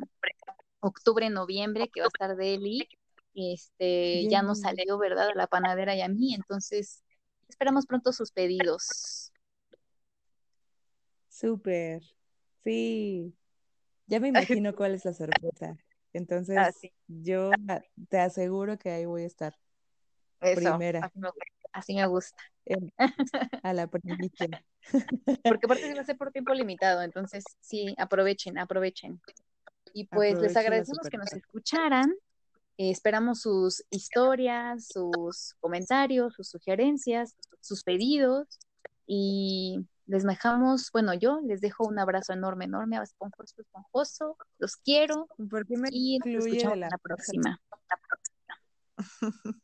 [0.79, 2.87] octubre, noviembre, que va a estar Deli.
[3.35, 5.31] Este, ya nos salió, ¿verdad?
[5.31, 6.33] A la panadera y a mí.
[6.33, 7.03] Entonces,
[7.49, 9.32] esperamos pronto sus pedidos.
[11.43, 12.01] Súper.
[12.63, 13.35] Sí.
[14.07, 14.27] Ya me
[14.63, 15.75] imagino cuál es la sorpresa.
[16.13, 16.71] Entonces, ah,
[17.07, 17.51] yo
[18.07, 19.57] te aseguro que ahí voy a estar.
[20.39, 21.11] primera.
[21.73, 22.37] Así me, gusta.
[23.63, 24.63] a la primera.
[25.43, 29.19] Porque aparte se va a ser por tiempo limitado, entonces sí, aprovechen, aprovechen.
[29.93, 32.13] Y pues les agradecemos que nos escucharan.
[32.77, 38.47] Eh, esperamos sus historias, sus comentarios, sus sugerencias, sus pedidos
[39.05, 45.27] y les dejamos, bueno, yo les dejo un abrazo enorme, enorme, esponjoso, esponjoso, los quiero
[45.91, 46.89] y nos escuchamos la...
[46.89, 47.61] la próxima.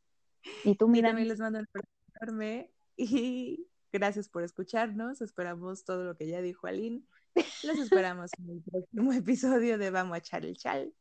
[0.64, 1.10] y tú, mira.
[1.10, 6.42] También les mando un abrazo enorme y gracias por escucharnos, esperamos todo lo que ya
[6.42, 7.04] dijo Aline.
[7.36, 10.94] Los esperamos en el próximo episodio de Vamos a echar el chal.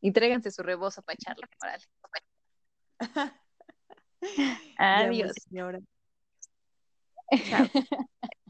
[0.00, 1.48] Y tráiganse su rebozo para echarlo,
[4.78, 5.32] Adiós.
[5.48, 5.80] señora.
[7.32, 7.68] So